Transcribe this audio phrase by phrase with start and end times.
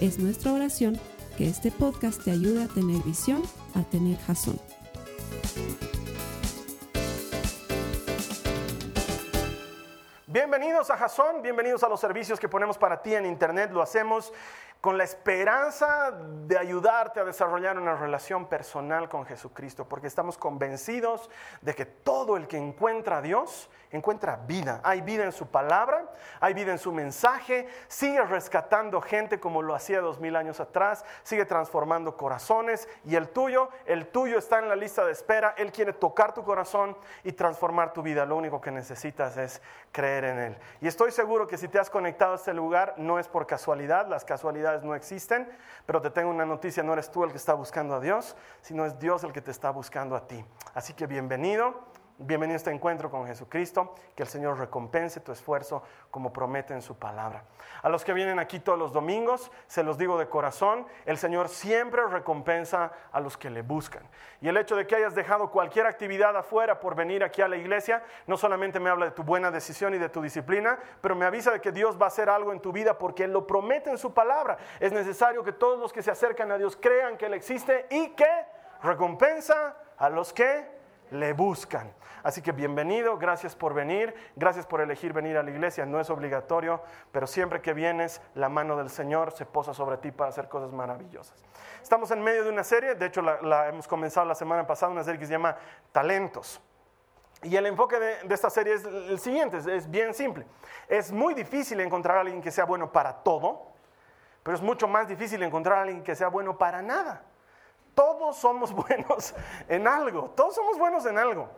[0.00, 1.00] Es nuestra oración
[1.38, 3.42] que este podcast te ayude a tener visión,
[3.74, 4.60] a tener jazón.
[10.26, 13.70] Bienvenidos a Jason, bienvenidos a los servicios que ponemos para ti en internet.
[13.72, 14.34] Lo hacemos
[14.82, 16.12] con la esperanza
[16.46, 21.30] de ayudarte a desarrollar una relación personal con Jesucristo, porque estamos convencidos
[21.62, 24.80] de que todo el que encuentra a Dios encuentra vida.
[24.84, 26.04] Hay vida en su palabra,
[26.40, 31.04] hay vida en su mensaje, sigue rescatando gente como lo hacía dos mil años atrás,
[31.22, 35.72] sigue transformando corazones y el tuyo, el tuyo está en la lista de espera, Él
[35.72, 38.24] quiere tocar tu corazón y transformar tu vida.
[38.24, 39.60] Lo único que necesitas es
[39.92, 40.58] creer en Él.
[40.80, 44.06] Y estoy seguro que si te has conectado a este lugar no es por casualidad,
[44.06, 45.48] las casualidades no existen,
[45.86, 48.84] pero te tengo una noticia, no eres tú el que está buscando a Dios, sino
[48.84, 50.44] es Dios el que te está buscando a ti.
[50.74, 51.95] Así que bienvenido.
[52.18, 56.80] Bienvenido a este encuentro con Jesucristo, que el Señor recompense tu esfuerzo como promete en
[56.80, 57.44] su palabra.
[57.82, 61.50] A los que vienen aquí todos los domingos, se los digo de corazón, el Señor
[61.50, 64.02] siempre recompensa a los que le buscan.
[64.40, 67.58] Y el hecho de que hayas dejado cualquier actividad afuera por venir aquí a la
[67.58, 71.26] iglesia, no solamente me habla de tu buena decisión y de tu disciplina, pero me
[71.26, 73.90] avisa de que Dios va a hacer algo en tu vida porque Él lo promete
[73.90, 74.56] en su palabra.
[74.80, 78.08] Es necesario que todos los que se acercan a Dios crean que Él existe y
[78.12, 78.46] que
[78.82, 80.75] recompensa a los que
[81.10, 81.92] le buscan.
[82.22, 86.10] Así que bienvenido, gracias por venir, gracias por elegir venir a la iglesia, no es
[86.10, 86.82] obligatorio,
[87.12, 90.72] pero siempre que vienes, la mano del Señor se posa sobre ti para hacer cosas
[90.72, 91.44] maravillosas.
[91.80, 95.04] Estamos en medio de una serie, de hecho la, hemos comenzado la semana pasada, una
[95.04, 95.56] serie que se llama
[95.92, 96.60] Talentos.
[97.42, 100.46] Y el enfoque de, esta serie es el siguiente, es bien simple.
[100.88, 103.68] Es muy difícil encontrar a alguien que sea bueno para todo,
[104.42, 107.22] pero es mucho más difícil encontrar a alguien que sea bueno para nada.
[107.96, 109.34] Todos somos buenos
[109.68, 111.48] en algo, todos somos buenos en algo.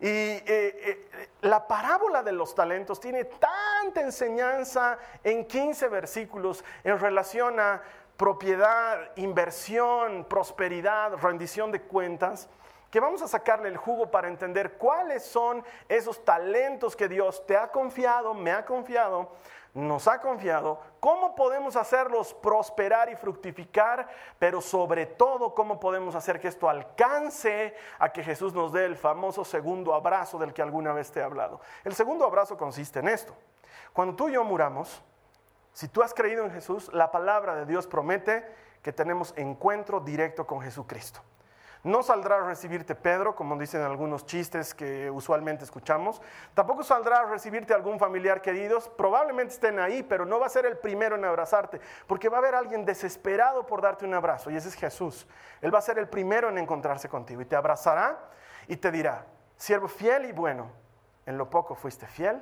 [0.00, 6.98] Y eh, eh, la parábola de los talentos tiene tanta enseñanza en 15 versículos en
[6.98, 7.82] relación a
[8.16, 12.48] propiedad, inversión, prosperidad, rendición de cuentas,
[12.90, 17.56] que vamos a sacarle el jugo para entender cuáles son esos talentos que Dios te
[17.56, 19.30] ha confiado, me ha confiado,
[19.74, 24.06] nos ha confiado, cómo podemos hacerlos prosperar y fructificar,
[24.38, 28.96] pero sobre todo cómo podemos hacer que esto alcance a que Jesús nos dé el
[28.96, 31.60] famoso segundo abrazo del que alguna vez te he hablado.
[31.84, 33.34] El segundo abrazo consiste en esto.
[33.94, 35.02] Cuando tú y yo muramos,
[35.72, 38.46] si tú has creído en Jesús, la palabra de Dios promete
[38.82, 41.20] que tenemos encuentro directo con Jesucristo.
[41.84, 46.22] No saldrá a recibirte Pedro, como dicen algunos chistes que usualmente escuchamos.
[46.54, 48.78] Tampoco saldrá a recibirte algún familiar querido.
[48.96, 52.40] Probablemente estén ahí, pero no va a ser el primero en abrazarte, porque va a
[52.40, 55.26] haber alguien desesperado por darte un abrazo, y ese es Jesús.
[55.60, 58.30] Él va a ser el primero en encontrarse contigo y te abrazará
[58.68, 59.26] y te dirá,
[59.56, 60.70] siervo fiel y bueno,
[61.26, 62.40] en lo poco fuiste fiel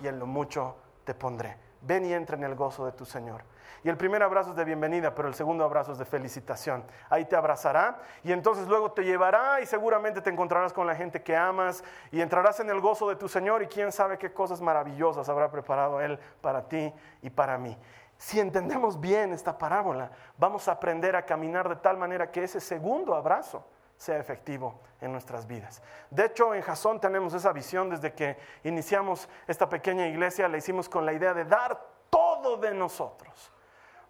[0.00, 1.58] y en lo mucho te pondré.
[1.82, 3.42] Ven y entra en el gozo de tu Señor.
[3.84, 6.84] Y el primer abrazo es de bienvenida, pero el segundo abrazo es de felicitación.
[7.10, 11.22] Ahí te abrazará y entonces luego te llevará y seguramente te encontrarás con la gente
[11.22, 14.60] que amas y entrarás en el gozo de tu Señor y quién sabe qué cosas
[14.60, 16.92] maravillosas habrá preparado Él para ti
[17.22, 17.76] y para mí.
[18.18, 22.60] Si entendemos bien esta parábola, vamos a aprender a caminar de tal manera que ese
[22.60, 23.64] segundo abrazo
[23.96, 25.82] sea efectivo en nuestras vidas.
[26.10, 30.88] De hecho, en Jasón tenemos esa visión desde que iniciamos esta pequeña iglesia, la hicimos
[30.88, 31.80] con la idea de dar
[32.10, 33.52] todo de nosotros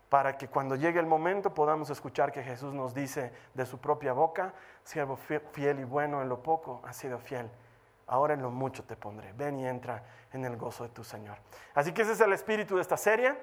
[0.09, 4.13] para que cuando llegue el momento podamos escuchar que Jesús nos dice de su propia
[4.13, 7.51] boca, siervo fiel y bueno en lo poco, has sido fiel,
[8.07, 11.37] ahora en lo mucho te pondré, ven y entra en el gozo de tu Señor.
[11.75, 13.37] Así que ese es el espíritu de esta serie.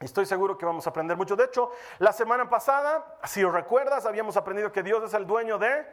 [0.00, 1.34] Estoy seguro que vamos a aprender mucho.
[1.34, 5.58] De hecho, la semana pasada, si os recuerdas, habíamos aprendido que Dios es el dueño
[5.58, 5.84] de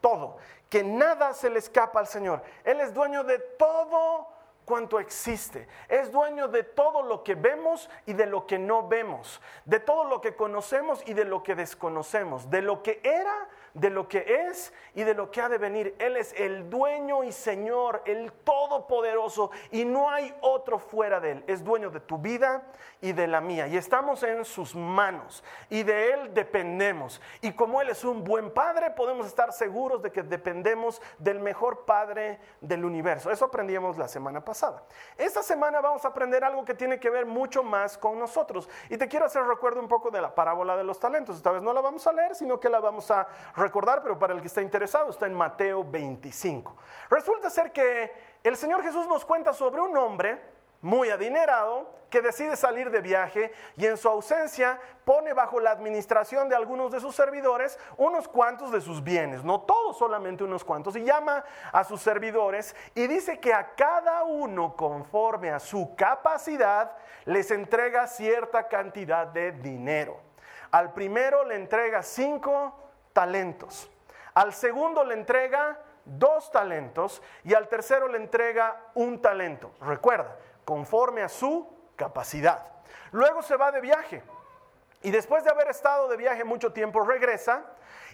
[0.00, 0.36] todo,
[0.68, 2.42] que nada se le escapa al Señor.
[2.62, 4.28] Él es dueño de todo
[4.64, 5.68] cuanto existe.
[5.88, 10.04] Es dueño de todo lo que vemos y de lo que no vemos, de todo
[10.04, 14.48] lo que conocemos y de lo que desconocemos, de lo que era, de lo que
[14.48, 15.94] es y de lo que ha de venir.
[15.98, 21.44] Él es el dueño y Señor, el Todopoderoso, y no hay otro fuera de Él.
[21.46, 22.62] Es dueño de tu vida
[23.00, 23.66] y de la mía.
[23.66, 27.20] Y estamos en sus manos y de Él dependemos.
[27.40, 31.84] Y como Él es un buen Padre, podemos estar seguros de que dependemos del mejor
[31.84, 33.30] Padre del universo.
[33.30, 34.84] Eso aprendíamos la semana pasada.
[35.18, 38.68] Esta semana vamos a aprender algo que tiene que ver mucho más con nosotros.
[38.88, 41.36] Y te quiero hacer recuerdo un poco de la parábola de los talentos.
[41.36, 43.26] Esta vez no la vamos a leer, sino que la vamos a
[43.64, 46.76] recordar, pero para el que está interesado está en Mateo 25.
[47.10, 48.12] Resulta ser que
[48.42, 50.40] el Señor Jesús nos cuenta sobre un hombre
[50.80, 56.48] muy adinerado que decide salir de viaje y en su ausencia pone bajo la administración
[56.48, 60.94] de algunos de sus servidores unos cuantos de sus bienes, no todos, solamente unos cuantos,
[60.94, 66.92] y llama a sus servidores y dice que a cada uno conforme a su capacidad
[67.24, 70.20] les entrega cierta cantidad de dinero.
[70.70, 72.83] Al primero le entrega cinco
[73.14, 73.90] talentos.
[74.34, 79.72] Al segundo le entrega dos talentos y al tercero le entrega un talento.
[79.80, 81.66] Recuerda, conforme a su
[81.96, 82.66] capacidad.
[83.12, 84.22] Luego se va de viaje
[85.02, 87.64] y después de haber estado de viaje mucho tiempo regresa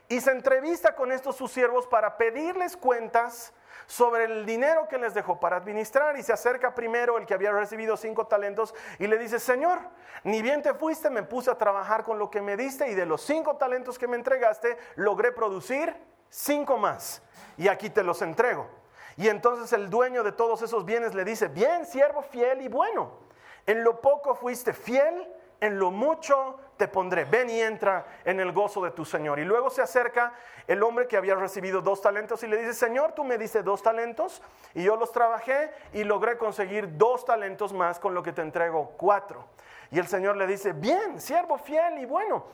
[0.09, 3.53] y se entrevista con estos sus siervos para pedirles cuentas
[3.87, 6.17] sobre el dinero que les dejó para administrar.
[6.17, 9.79] Y se acerca primero el que había recibido cinco talentos y le dice, Señor,
[10.25, 13.07] ni bien te fuiste, me puse a trabajar con lo que me diste y de
[13.07, 15.95] los cinco talentos que me entregaste logré producir
[16.29, 17.23] cinco más.
[17.57, 18.69] Y aquí te los entrego.
[19.17, 23.19] Y entonces el dueño de todos esos bienes le dice, bien, siervo fiel y bueno,
[23.67, 25.29] en lo poco fuiste fiel,
[25.61, 27.27] en lo mucho te pondré.
[27.27, 29.39] Ven y entra en el gozo de tu Señor.
[29.39, 30.33] Y luego se acerca
[30.67, 33.83] el hombre que había recibido dos talentos y le dice, Señor, tú me diste dos
[33.83, 34.41] talentos
[34.73, 38.95] y yo los trabajé y logré conseguir dos talentos más con lo que te entrego
[38.97, 39.45] cuatro.
[39.91, 42.47] Y el Señor le dice, bien, siervo fiel y bueno,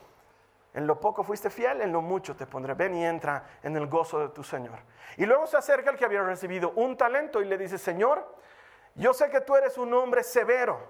[0.74, 2.74] en lo poco fuiste fiel, en lo mucho te pondré.
[2.74, 4.80] Ven y entra en el gozo de tu Señor.
[5.18, 8.26] Y luego se acerca el que había recibido un talento y le dice, Señor,
[8.96, 10.80] yo sé que tú eres un hombre severo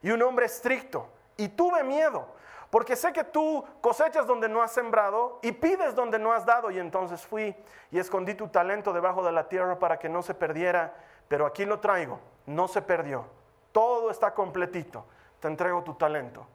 [0.00, 1.10] y un hombre estricto.
[1.36, 2.38] Y tuve miedo
[2.70, 6.70] porque sé que tú cosechas donde no has sembrado y pides donde no has dado.
[6.70, 7.54] Y entonces fui
[7.90, 10.94] y escondí tu talento debajo de la tierra para que no se perdiera.
[11.28, 13.24] Pero aquí lo traigo, no se perdió.
[13.72, 15.06] Todo está completito.
[15.40, 16.46] Te entrego tu talento.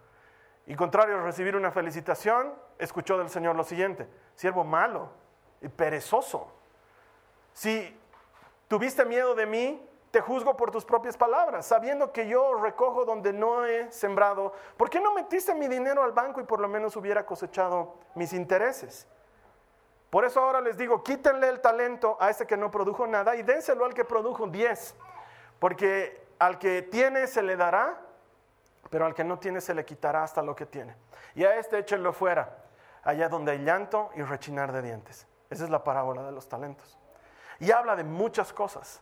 [0.68, 5.10] Y contrario a recibir una felicitación, escuchó del Señor lo siguiente, siervo malo
[5.62, 6.54] y perezoso.
[7.54, 8.00] Si
[8.68, 13.34] tuviste miedo de mí, te juzgo por tus propias palabras, sabiendo que yo recojo donde
[13.34, 14.54] no he sembrado.
[14.78, 18.32] ¿Por qué no metiste mi dinero al banco y por lo menos hubiera cosechado mis
[18.32, 19.08] intereses?
[20.12, 23.42] Por eso ahora les digo, quítenle el talento a ese que no produjo nada y
[23.42, 24.94] dénselo al que produjo diez.
[25.58, 28.00] Porque al que tiene se le dará,
[28.92, 30.96] pero al que no tiene se le quitará hasta lo que tiene.
[31.34, 32.56] Y a este échenlo fuera,
[33.02, 35.26] allá donde hay llanto y rechinar de dientes.
[35.50, 37.00] Esa es la parábola de los talentos.
[37.60, 39.02] Y habla de muchas cosas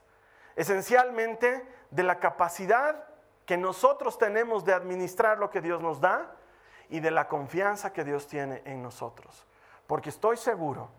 [0.56, 3.06] esencialmente de la capacidad
[3.46, 6.36] que nosotros tenemos de administrar lo que Dios nos da
[6.90, 9.46] y de la confianza que Dios tiene en nosotros.
[9.88, 10.90] Porque estoy seguro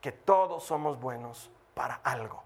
[0.00, 2.42] que todos somos buenos para algo.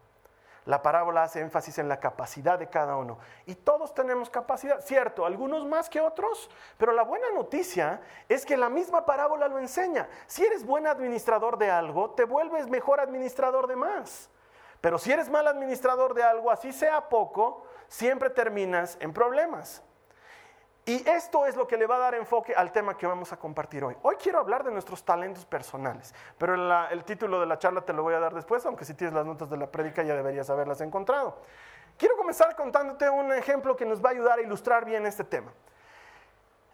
[0.65, 3.19] La parábola hace énfasis en la capacidad de cada uno.
[3.47, 6.49] Y todos tenemos capacidad, cierto, algunos más que otros,
[6.79, 10.09] pero la buena noticia es que la misma parábola lo enseña.
[10.27, 14.31] Si eres buen administrador de algo, te vuelves mejor administrador de más.
[14.83, 19.81] Pero si eres mal administrador de algo, así sea poco, siempre terminas en problemas.
[20.85, 23.37] Y esto es lo que le va a dar enfoque al tema que vamos a
[23.37, 23.97] compartir hoy.
[24.03, 26.57] Hoy quiero hablar de nuestros talentos personales, pero
[26.91, 29.25] el título de la charla te lo voy a dar después, aunque si tienes las
[29.25, 31.39] notas de la prédica ya deberías haberlas encontrado.
[31.97, 35.53] Quiero comenzar contándote un ejemplo que nos va a ayudar a ilustrar bien este tema.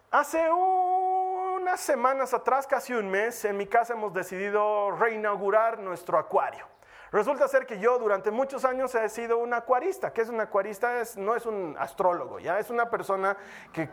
[0.09, 6.65] Hace unas semanas atrás, casi un mes, en mi casa hemos decidido reinaugurar nuestro acuario.
[7.11, 10.13] Resulta ser que yo durante muchos años he sido un acuarista.
[10.13, 11.01] ¿Qué es un acuarista?
[11.17, 13.35] No es un astrólogo, ya es una persona
[13.73, 13.89] que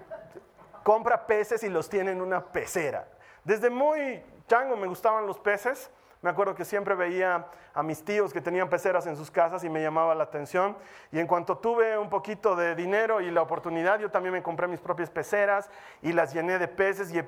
[0.82, 3.08] compra peces y los tiene en una pecera.
[3.42, 5.90] Desde muy chango me gustaban los peces.
[6.22, 9.68] Me acuerdo que siempre veía a mis tíos que tenían peceras en sus casas y
[9.68, 10.76] me llamaba la atención.
[11.12, 14.66] Y en cuanto tuve un poquito de dinero y la oportunidad, yo también me compré
[14.66, 15.70] mis propias peceras
[16.02, 17.22] y las llené de peces y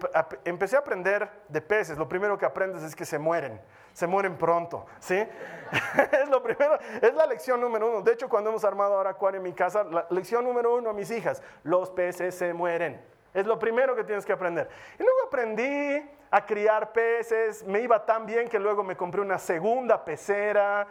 [0.44, 1.96] empecé a aprender de peces.
[1.96, 3.60] Lo primero que aprendes es que se mueren
[3.98, 5.16] se mueren pronto, ¿sí?
[6.12, 8.00] es lo primero, es la lección número uno.
[8.00, 10.92] De hecho, cuando hemos armado ahora acuario en mi casa, la lección número uno a
[10.92, 13.04] mis hijas, los peces se mueren.
[13.34, 14.68] Es lo primero que tienes que aprender.
[15.00, 16.00] Y luego aprendí
[16.30, 20.86] a criar peces, me iba tan bien que luego me compré una segunda pecera.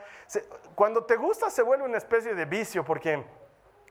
[0.75, 3.23] Cuando te gusta se vuelve una especie de vicio porque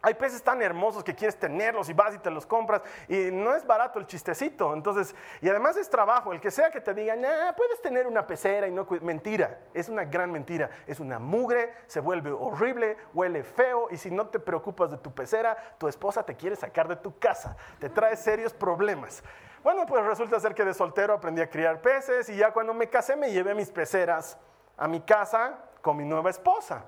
[0.06, 3.56] Hay peces tan hermosos que quieres tenerlos y vas y te los compras y no
[3.56, 4.72] es barato el chistecito.
[4.72, 6.32] Entonces, y además es trabajo.
[6.32, 8.86] El que sea que te diga, nah, puedes tener una pecera y no.
[9.00, 10.70] Mentira, es una gran mentira.
[10.86, 15.12] Es una mugre, se vuelve horrible, huele feo y si no te preocupas de tu
[15.12, 17.56] pecera, tu esposa te quiere sacar de tu casa.
[17.80, 19.24] Te trae serios problemas.
[19.64, 22.88] Bueno, pues resulta ser que de soltero aprendí a criar peces y ya cuando me
[22.88, 24.38] casé me llevé mis peceras
[24.76, 26.84] a mi casa con mi nueva esposa.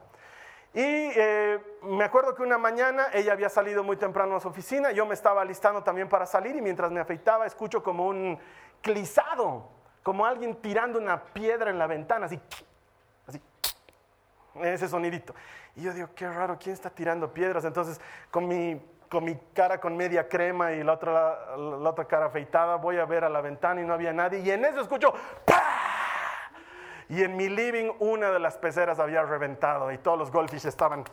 [0.74, 4.92] Y eh, me acuerdo que una mañana ella había salido muy temprano a su oficina,
[4.92, 8.38] yo me estaba listando también para salir y mientras me afeitaba escucho como un
[8.82, 9.68] clisado,
[10.02, 12.38] como alguien tirando una piedra en la ventana, así,
[13.26, 13.40] así,
[14.62, 15.34] ese sonidito.
[15.74, 17.64] Y yo digo, qué raro, ¿quién está tirando piedras?
[17.64, 22.26] Entonces, con mi, con mi cara con media crema y la otra, la otra cara
[22.26, 24.40] afeitada, voy a ver a la ventana y no había nadie.
[24.40, 25.14] Y en eso escucho.
[27.08, 31.04] Y en mi living una de las peceras había reventado y todos los goldfish estaban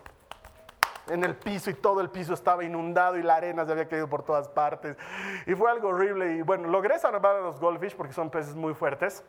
[1.07, 4.09] en el piso y todo el piso estaba inundado y la arena se había caído
[4.09, 4.97] por todas partes.
[5.45, 6.37] Y fue algo horrible.
[6.37, 9.23] Y bueno, logré salvar a los goldfish porque son peces muy fuertes,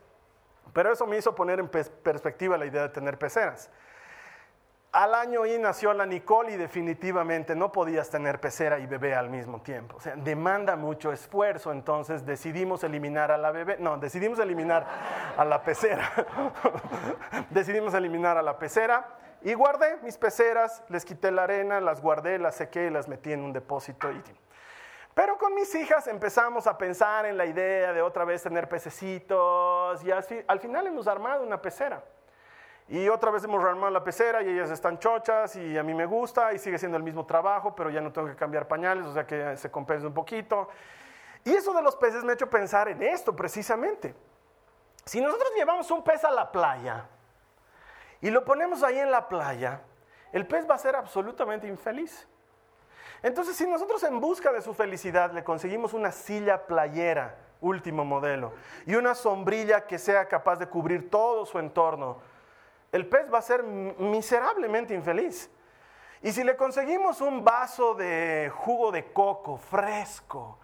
[0.73, 3.71] pero eso me hizo poner en perspectiva la idea de tener peceras.
[4.93, 9.29] Al año y nació la Nicole y definitivamente no podías tener pecera y bebé al
[9.29, 9.97] mismo tiempo.
[9.99, 14.87] O sea, demanda mucho esfuerzo, entonces decidimos eliminar a la bebé, no, decidimos eliminar
[15.37, 16.11] a la pecera.
[17.51, 19.07] decidimos eliminar a la pecera
[19.43, 23.33] y guardé mis peceras, les quité la arena, las guardé, las sequé y las metí
[23.33, 24.09] en un depósito.
[25.15, 30.03] Pero con mis hijas empezamos a pensar en la idea de otra vez tener pececitos
[30.05, 32.03] y al final hemos armado una pecera.
[32.89, 36.07] Y otra vez hemos rearmado la pecera y ellas están chochas y a mí me
[36.07, 39.13] gusta y sigue siendo el mismo trabajo, pero ya no tengo que cambiar pañales, o
[39.13, 40.69] sea que se compensa un poquito.
[41.45, 44.15] Y eso de los peces me ha hecho pensar en esto precisamente.
[45.05, 47.07] Si nosotros llevamos un pez a la playa
[48.21, 49.81] y lo ponemos ahí en la playa,
[50.33, 52.29] el pez va a ser absolutamente infeliz.
[53.23, 58.53] Entonces, si nosotros en busca de su felicidad le conseguimos una silla playera, último modelo,
[58.85, 62.19] y una sombrilla que sea capaz de cubrir todo su entorno,
[62.97, 65.51] el pez va a ser miserablemente infeliz.
[66.23, 70.59] Y si le conseguimos un vaso de jugo de coco fresco,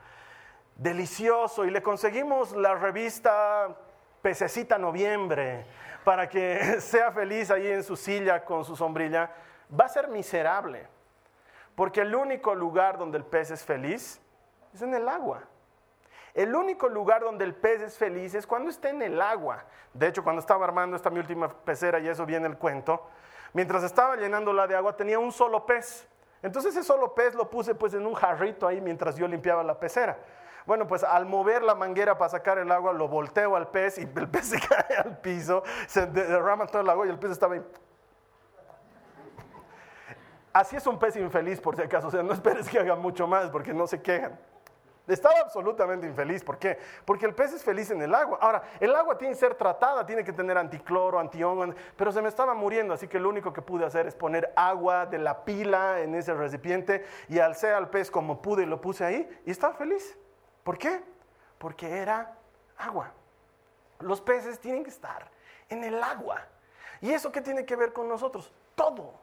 [0.75, 3.77] delicioso, y le conseguimos la revista
[4.23, 5.67] Pececita Noviembre
[6.05, 9.31] para que sea feliz ahí en su silla con su sombrilla,
[9.79, 10.89] va a ser miserable.
[11.75, 14.21] Porque el único lugar donde el pez es feliz
[14.75, 15.45] es en el agua.
[16.35, 19.65] El único lugar donde el pez es feliz es cuando está en el agua.
[19.93, 23.07] De hecho, cuando estaba armando esta mi última pecera, y eso viene el cuento,
[23.53, 26.09] mientras estaba llenándola de agua tenía un solo pez.
[26.43, 29.79] Entonces ese solo pez lo puse pues en un jarrito ahí mientras yo limpiaba la
[29.79, 30.19] pecera.
[30.65, 34.03] Bueno, pues al mover la manguera para sacar el agua, lo volteo al pez y
[34.03, 37.55] el pez se cae al piso, se derrama todo el agua y el pez estaba
[37.55, 37.63] ahí.
[40.53, 42.09] Así es un pez infeliz, por si acaso.
[42.09, 44.39] O sea, no esperes que haga mucho más porque no se quejan.
[45.09, 46.45] Estaba absolutamente infeliz.
[46.45, 46.79] ¿Por qué?
[47.05, 48.39] Porque el pez es feliz en el agua.
[48.41, 52.29] Ahora, el agua tiene que ser tratada, tiene que tener anticloro, antihongo, pero se me
[52.29, 56.01] estaba muriendo, así que lo único que pude hacer es poner agua de la pila
[56.01, 59.75] en ese recipiente y alcé al pez como pude y lo puse ahí y estaba
[59.75, 60.17] feliz.
[60.63, 61.03] ¿Por qué?
[61.59, 62.37] Porque era
[62.77, 63.13] agua.
[63.99, 65.31] Los peces tienen que estar
[65.69, 66.47] en el agua.
[67.01, 68.53] ¿Y eso qué tiene que ver con nosotros?
[68.77, 69.15] Todo.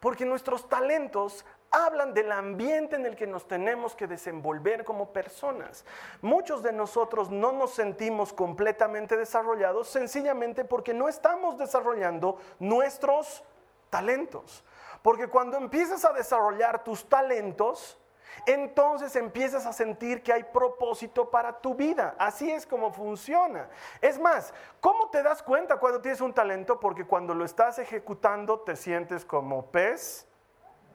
[0.00, 5.84] Porque nuestros talentos hablan del ambiente en el que nos tenemos que desenvolver como personas.
[6.22, 13.42] Muchos de nosotros no nos sentimos completamente desarrollados sencillamente porque no estamos desarrollando nuestros
[13.90, 14.64] talentos.
[15.02, 17.98] Porque cuando empiezas a desarrollar tus talentos,
[18.44, 22.14] entonces empiezas a sentir que hay propósito para tu vida.
[22.18, 23.68] Así es como funciona.
[24.00, 26.78] Es más, ¿cómo te das cuenta cuando tienes un talento?
[26.78, 30.25] Porque cuando lo estás ejecutando te sientes como pez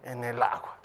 [0.04, 0.78] en el agua.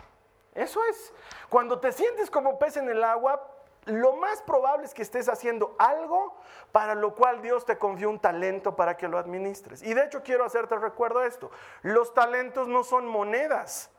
[0.55, 1.13] Eso es.
[1.49, 3.47] Cuando te sientes como pez en el agua,
[3.85, 6.35] lo más probable es que estés haciendo algo
[6.73, 9.83] para lo cual Dios te confió un talento para que lo administres.
[9.83, 11.51] Y de hecho quiero hacerte recuerdo esto.
[11.83, 13.91] Los talentos no son monedas,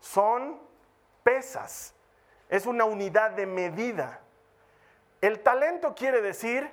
[0.00, 0.60] son
[1.22, 1.94] pesas.
[2.48, 4.20] Es una unidad de medida.
[5.20, 6.70] El talento quiere decir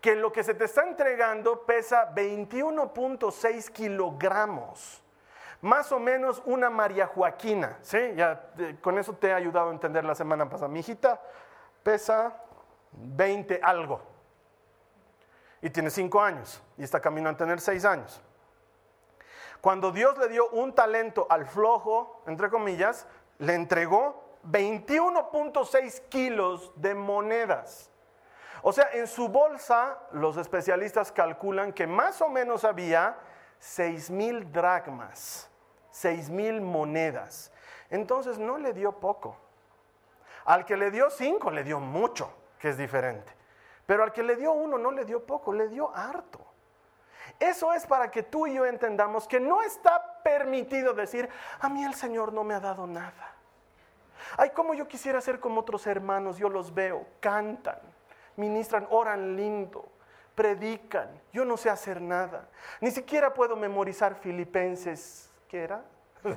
[0.00, 5.04] que lo que se te está entregando pesa 21.6 kilogramos
[5.62, 8.14] más o menos una María Joaquina, ¿sí?
[8.16, 8.50] Ya
[8.80, 10.68] con eso te he ayudado a entender la semana pasada.
[10.68, 11.20] Mi hijita
[11.82, 12.34] pesa
[12.92, 14.00] 20 algo
[15.60, 18.22] y tiene 5 años y está caminando a tener 6 años.
[19.60, 23.06] Cuando Dios le dio un talento al flojo, entre comillas,
[23.38, 27.90] le entregó 21.6 kilos de monedas.
[28.62, 33.18] O sea, en su bolsa los especialistas calculan que más o menos había
[33.58, 35.49] 6 mil dracmas
[35.90, 37.52] seis mil monedas.
[37.90, 39.36] Entonces no le dio poco.
[40.44, 43.32] Al que le dio cinco le dio mucho, que es diferente.
[43.86, 46.40] Pero al que le dio uno no le dio poco, le dio harto.
[47.38, 51.28] Eso es para que tú y yo entendamos que no está permitido decir,
[51.60, 53.34] a mí el Señor no me ha dado nada.
[54.36, 57.78] Ay, como yo quisiera ser como otros hermanos, yo los veo, cantan,
[58.36, 59.88] ministran, oran lindo,
[60.34, 61.20] predican.
[61.32, 62.48] Yo no sé hacer nada.
[62.80, 65.82] Ni siquiera puedo memorizar Filipenses, ¿qué era?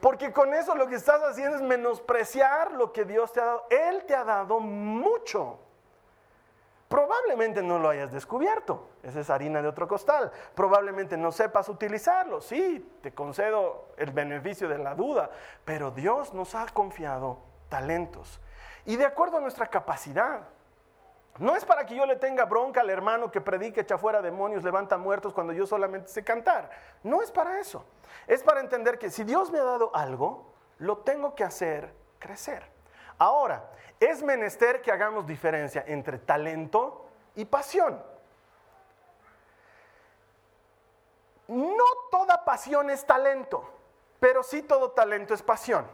[0.00, 3.66] Porque con eso lo que estás haciendo es menospreciar lo que Dios te ha dado.
[3.70, 5.60] Él te ha dado mucho.
[6.88, 8.88] Probablemente no lo hayas descubierto.
[9.02, 10.32] Esa es harina de otro costal.
[10.54, 12.40] Probablemente no sepas utilizarlo.
[12.40, 15.30] Sí, te concedo el beneficio de la duda.
[15.64, 18.40] Pero Dios nos ha confiado talentos.
[18.86, 20.48] Y de acuerdo a nuestra capacidad.
[21.38, 24.64] No es para que yo le tenga bronca al hermano que predique, echa fuera demonios,
[24.64, 26.70] levanta muertos cuando yo solamente sé cantar.
[27.02, 27.84] No es para eso.
[28.26, 32.64] Es para entender que si Dios me ha dado algo, lo tengo que hacer crecer.
[33.18, 38.02] Ahora, es menester que hagamos diferencia entre talento y pasión.
[41.48, 43.68] No toda pasión es talento,
[44.20, 45.86] pero sí todo talento es pasión.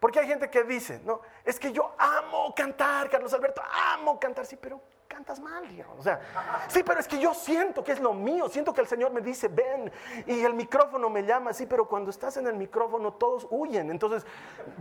[0.00, 3.62] Porque hay gente que dice, no, es que yo amo cantar, Carlos Alberto,
[3.94, 4.80] amo cantar, sí, pero
[5.16, 5.98] cantas mal, digamos.
[5.98, 6.20] O sea,
[6.68, 9.20] sí, pero es que yo siento que es lo mío, siento que el Señor me
[9.22, 9.90] dice, ven,
[10.26, 13.90] y el micrófono me llama, sí, pero cuando estás en el micrófono todos huyen.
[13.90, 14.26] Entonces,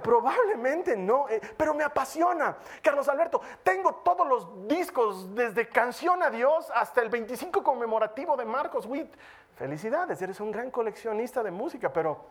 [0.04, 2.58] probablemente no, eh, pero me apasiona.
[2.82, 8.46] Carlos Alberto, tengo todos los discos, desde Canción a Dios hasta el 25 conmemorativo de
[8.46, 9.14] Marcos Witt.
[9.56, 12.26] Felicidades, eres un gran coleccionista de música, pero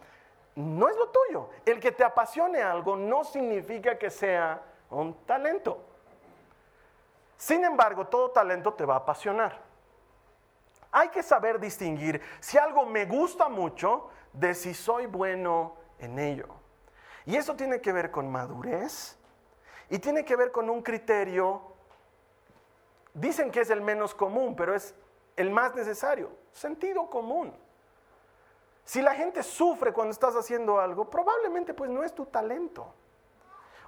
[0.56, 1.48] no es lo tuyo.
[1.64, 5.84] El que te apasione algo no significa que sea un talento.
[7.36, 9.60] Sin embargo, todo talento te va a apasionar.
[10.92, 16.46] Hay que saber distinguir si algo me gusta mucho de si soy bueno en ello.
[17.26, 19.18] Y eso tiene que ver con madurez
[19.88, 21.62] y tiene que ver con un criterio,
[23.12, 24.94] dicen que es el menos común, pero es
[25.36, 27.54] el más necesario, sentido común.
[28.84, 32.92] Si la gente sufre cuando estás haciendo algo, probablemente pues no es tu talento.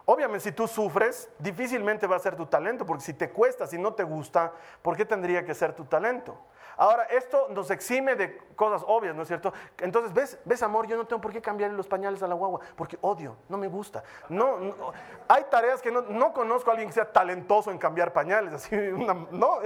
[0.07, 3.76] Obviamente si tú sufres, difícilmente va a ser tu talento, porque si te cuesta, si
[3.76, 6.38] no te gusta, ¿por qué tendría que ser tu talento?
[6.79, 9.53] Ahora, esto nos exime de cosas obvias, ¿no es cierto?
[9.79, 10.87] Entonces, ¿ves, ves amor?
[10.87, 13.67] Yo no tengo por qué cambiarle los pañales a la guagua, porque odio, no me
[13.67, 14.04] gusta.
[14.28, 14.59] No,
[15.26, 18.76] hay tareas que no, conozco a alguien que sea talentoso en cambiar pañales, así,
[19.30, 19.59] no,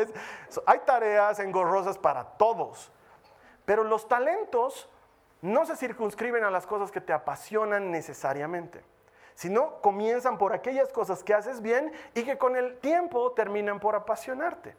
[0.66, 2.90] hay tareas engorrosas para todos.
[3.66, 4.88] Pero los talentos
[5.42, 8.82] no se circunscriben a las cosas que te apasionan necesariamente,
[9.34, 13.94] sino comienzan por aquellas cosas que haces bien y que con el tiempo terminan por
[13.94, 14.74] apasionarte.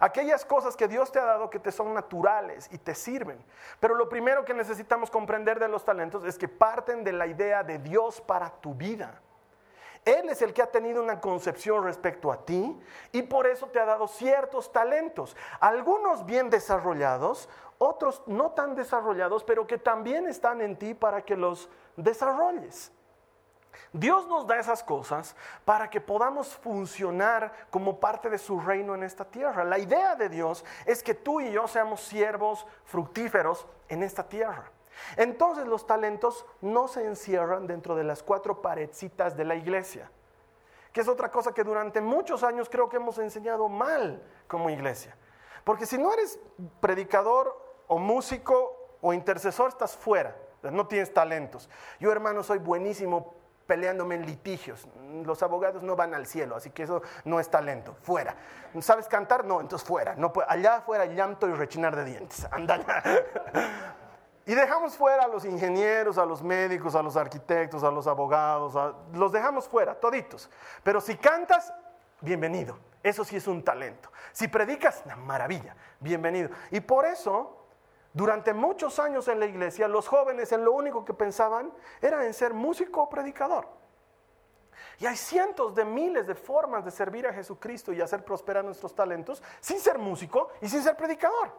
[0.00, 3.38] Aquellas cosas que Dios te ha dado que te son naturales y te sirven.
[3.78, 7.62] Pero lo primero que necesitamos comprender de los talentos es que parten de la idea
[7.62, 9.20] de Dios para tu vida.
[10.04, 12.76] Él es el que ha tenido una concepción respecto a ti
[13.12, 17.48] y por eso te ha dado ciertos talentos, algunos bien desarrollados,
[17.82, 22.92] otros no tan desarrollados, pero que también están en ti para que los desarrolles.
[23.92, 29.02] Dios nos da esas cosas para que podamos funcionar como parte de su reino en
[29.02, 29.64] esta tierra.
[29.64, 34.70] La idea de Dios es que tú y yo seamos siervos fructíferos en esta tierra.
[35.16, 40.10] Entonces los talentos no se encierran dentro de las cuatro paredcitas de la iglesia,
[40.92, 45.16] que es otra cosa que durante muchos años creo que hemos enseñado mal como iglesia.
[45.64, 46.38] Porque si no eres
[46.80, 51.68] predicador o músico o intercesor, estás fuera, no tienes talentos.
[51.98, 53.34] Yo, hermano, soy buenísimo
[53.66, 54.86] peleándome en litigios.
[55.24, 57.96] Los abogados no van al cielo, así que eso no es talento.
[58.02, 58.36] Fuera.
[58.80, 59.44] ¿Sabes cantar?
[59.44, 60.16] No, entonces fuera.
[60.48, 62.46] Allá fuera llanto y rechinar de dientes.
[62.50, 62.80] Anda
[64.44, 68.74] Y dejamos fuera a los ingenieros, a los médicos, a los arquitectos, a los abogados,
[69.12, 70.50] los dejamos fuera, toditos.
[70.82, 71.72] Pero si cantas,
[72.20, 72.78] bienvenido.
[73.02, 74.10] Eso sí es un talento.
[74.32, 76.50] Si predicas, una maravilla, bienvenido.
[76.70, 77.61] Y por eso
[78.14, 82.34] durante muchos años en la iglesia, los jóvenes en lo único que pensaban era en
[82.34, 83.66] ser músico o predicador.
[84.98, 88.94] Y hay cientos de miles de formas de servir a Jesucristo y hacer prosperar nuestros
[88.94, 91.50] talentos sin ser músico y sin ser predicador.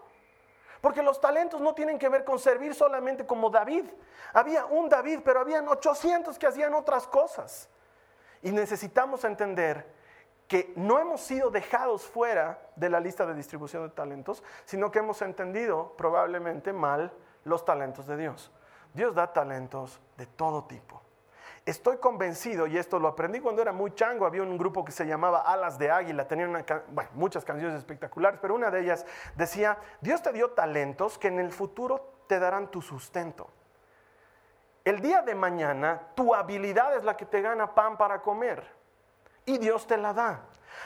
[0.80, 3.86] Porque los talentos no tienen que ver con servir solamente como David.
[4.34, 7.70] Había un David, pero habían 800 que hacían otras cosas.
[8.42, 9.86] Y necesitamos entender
[10.54, 15.00] que no hemos sido dejados fuera de la lista de distribución de talentos, sino que
[15.00, 17.12] hemos entendido probablemente mal
[17.44, 18.52] los talentos de Dios.
[18.94, 21.02] Dios da talentos de todo tipo.
[21.66, 25.08] Estoy convencido, y esto lo aprendí cuando era muy chango, había un grupo que se
[25.08, 26.63] llamaba Alas de Águila, tenían
[27.16, 31.52] muchas canciones espectaculares, pero una de ellas decía, Dios te dio talentos que en el
[31.52, 33.50] futuro te darán tu sustento.
[34.86, 38.83] El día de mañana tu habilidad es la que te gana pan para comer
[39.45, 40.41] y Dios te la da.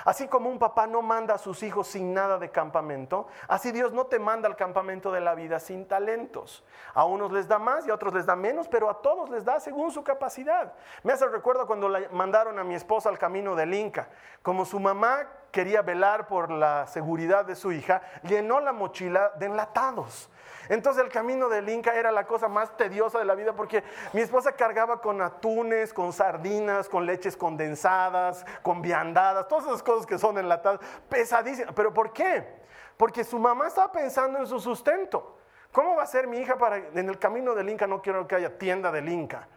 [0.05, 3.93] Así como un papá no manda a sus hijos sin nada de campamento, así Dios
[3.93, 6.63] no te manda al campamento de la vida sin talentos.
[6.93, 9.43] A unos les da más y a otros les da menos, pero a todos les
[9.43, 10.73] da según su capacidad.
[11.03, 14.09] Me hace recuerdo cuando la mandaron a mi esposa al camino del Inca.
[14.41, 19.47] Como su mamá quería velar por la seguridad de su hija, llenó la mochila de
[19.47, 20.29] enlatados.
[20.69, 23.83] Entonces el camino del Inca era la cosa más tediosa de la vida porque
[24.13, 30.05] mi esposa cargaba con atunes, con sardinas, con leches condensadas, con viandadas, todas esas cosas
[30.05, 30.79] que son enlatadas,
[31.09, 31.73] pesadísimas.
[31.73, 32.65] ¿Pero por qué?
[32.97, 35.37] Porque su mamá estaba pensando en su sustento.
[35.71, 37.85] ¿Cómo va a ser mi hija para en el camino del Inca?
[37.87, 39.47] No quiero que haya tienda del Inca.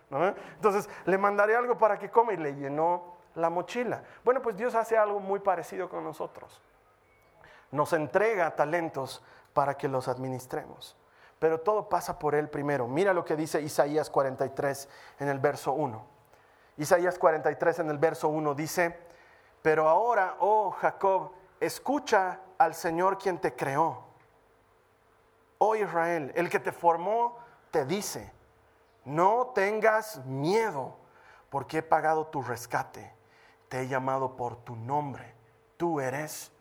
[0.57, 4.03] Entonces le mandaré algo para que coma y le llenó la mochila.
[4.25, 6.61] Bueno, pues Dios hace algo muy parecido con nosotros.
[7.71, 10.97] Nos entrega talentos para que los administremos
[11.41, 12.87] pero todo pasa por Él primero.
[12.87, 14.89] Mira lo que dice Isaías 43
[15.21, 16.07] en el verso 1.
[16.77, 18.97] Isaías 43 en el verso 1 dice,
[19.63, 24.05] pero ahora, oh Jacob, escucha al Señor quien te creó.
[25.57, 27.39] Oh Israel, el que te formó,
[27.71, 28.33] te dice,
[29.07, 30.95] no tengas miedo,
[31.49, 33.15] porque he pagado tu rescate,
[33.71, 35.35] te he llamado por tu nombre,
[35.79, 36.53] tú eres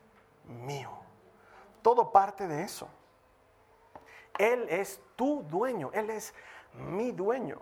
[0.46, 0.99] mío.
[1.82, 2.88] Todo parte de eso.
[4.38, 6.34] Él es tu dueño, Él es
[6.74, 7.60] mi dueño.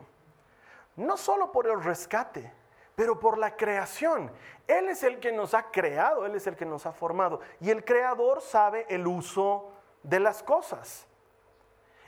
[0.96, 2.52] No solo por el rescate,
[2.96, 4.32] pero por la creación.
[4.68, 7.42] Él es el que nos ha creado, Él es el que nos ha formado.
[7.60, 9.72] Y el creador sabe el uso
[10.04, 11.08] de las cosas.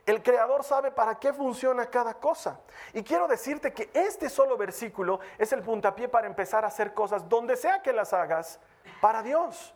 [0.06, 2.60] El creador sabe para qué funciona cada cosa.
[2.94, 7.30] Y quiero decirte que este solo versículo es el puntapié para empezar a hacer cosas
[7.30, 8.60] donde sea que las hagas
[9.02, 9.76] para Dios.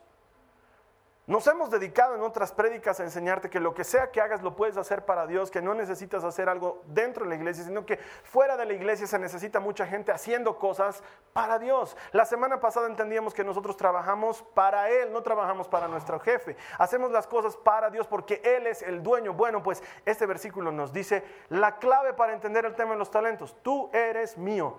[1.26, 4.54] Nos hemos dedicado en otras prédicas a enseñarte que lo que sea que hagas lo
[4.54, 7.96] puedes hacer para Dios, que no necesitas hacer algo dentro de la iglesia, sino que
[7.96, 11.96] fuera de la iglesia se necesita mucha gente haciendo cosas para Dios.
[12.12, 16.58] La semana pasada entendíamos que nosotros trabajamos para Él, no trabajamos para nuestro jefe.
[16.76, 19.32] Hacemos las cosas para Dios porque Él es el dueño.
[19.32, 23.56] Bueno, pues este versículo nos dice la clave para entender el tema de los talentos.
[23.62, 24.76] Tú eres mío,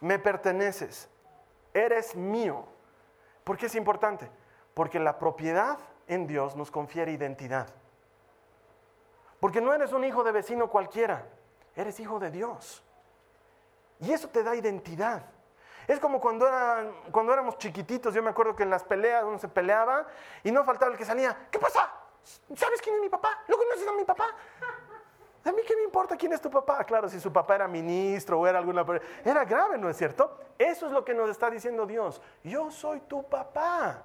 [0.00, 1.08] me perteneces,
[1.72, 2.64] eres mío.
[3.44, 4.28] ¿Por qué es importante?
[4.78, 7.66] Porque la propiedad en Dios nos confiere identidad.
[9.40, 11.26] Porque no eres un hijo de vecino cualquiera,
[11.74, 12.84] eres hijo de Dios.
[13.98, 15.24] Y eso te da identidad.
[15.88, 16.46] Es como cuando,
[17.10, 20.06] cuando éramos chiquititos, yo me acuerdo que en las peleas uno se peleaba
[20.44, 21.92] y no faltaba el que salía, ¿qué pasa?
[22.54, 23.30] ¿Sabes quién es mi papá?
[23.48, 24.28] ¿Lo conoces a mi papá?
[25.44, 26.84] ¿A mí qué me importa quién es tu papá?
[26.84, 28.86] Claro, si su papá era ministro o era alguna...
[29.24, 30.38] Era grave, ¿no es cierto?
[30.56, 32.22] Eso es lo que nos está diciendo Dios.
[32.44, 34.04] Yo soy tu papá.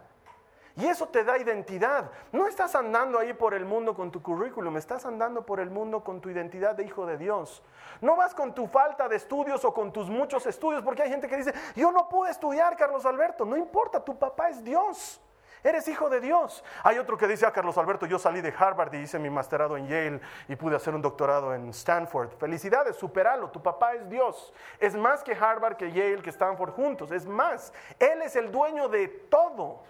[0.75, 2.09] Y eso te da identidad.
[2.31, 6.03] No estás andando ahí por el mundo con tu currículum, estás andando por el mundo
[6.03, 7.61] con tu identidad de hijo de Dios.
[8.01, 11.27] No vas con tu falta de estudios o con tus muchos estudios, porque hay gente
[11.27, 13.45] que dice, yo no pude estudiar, Carlos Alberto.
[13.45, 15.21] No importa, tu papá es Dios.
[15.63, 16.63] Eres hijo de Dios.
[16.83, 19.77] Hay otro que dice ah, Carlos Alberto, yo salí de Harvard y hice mi masterado
[19.77, 22.31] en Yale y pude hacer un doctorado en Stanford.
[22.37, 24.53] Felicidades, superalo, tu papá es Dios.
[24.77, 27.11] Es más que Harvard, que Yale, que Stanford juntos.
[27.11, 29.83] Es más, Él es el dueño de todo.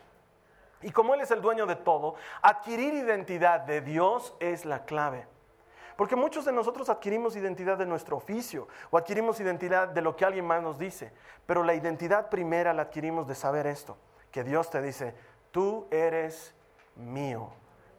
[0.84, 5.28] Y como Él es el dueño de todo, adquirir identidad de Dios es la clave.
[5.96, 10.26] Porque muchos de nosotros adquirimos identidad de nuestro oficio o adquirimos identidad de lo que
[10.26, 11.12] alguien más nos dice.
[11.46, 13.98] Pero la identidad primera la adquirimos de saber esto,
[14.32, 15.14] que Dios te dice,
[15.52, 16.54] tú eres
[16.96, 17.50] mío,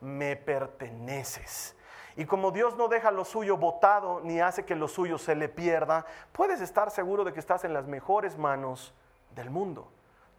[0.01, 1.77] me perteneces.
[2.17, 5.49] Y como Dios no deja lo suyo botado ni hace que lo suyo se le
[5.49, 8.95] pierda, puedes estar seguro de que estás en las mejores manos
[9.35, 9.89] del mundo.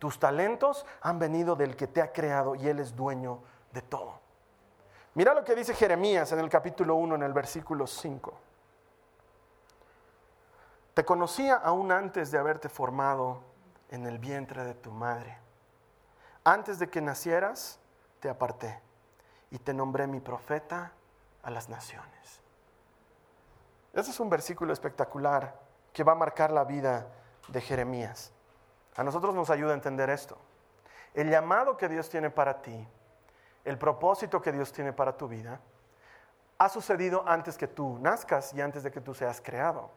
[0.06, 3.40] Tus talentos han venido del que te ha creado y Él es dueño
[3.72, 4.20] de todo.
[5.16, 8.32] Mira lo que dice Jeremías en el capítulo 1, en el versículo 5.
[10.94, 13.40] Te conocía aún antes de haberte formado
[13.90, 15.40] en el vientre de tu madre.
[16.44, 17.80] Antes de que nacieras,
[18.20, 18.80] te aparté
[19.50, 20.92] y te nombré mi profeta
[21.42, 22.44] a las naciones.
[23.92, 25.60] Ese es un versículo espectacular
[25.92, 27.08] que va a marcar la vida
[27.48, 28.35] de Jeremías.
[28.96, 30.38] A nosotros nos ayuda a entender esto.
[31.14, 32.88] El llamado que Dios tiene para ti,
[33.64, 35.60] el propósito que Dios tiene para tu vida,
[36.58, 39.90] ha sucedido antes que tú nazcas y antes de que tú seas creado.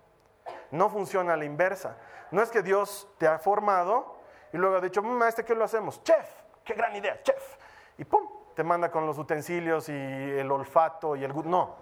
[0.71, 1.97] No funciona a la inversa.
[2.31, 4.17] No es que Dios te ha formado
[4.53, 6.03] y luego ha dicho, maestro, ¿qué lo hacemos?
[6.03, 6.29] Chef,
[6.65, 7.57] qué gran idea, chef.
[7.99, 11.35] Y pum, te manda con los utensilios y el olfato y el...
[11.49, 11.77] No.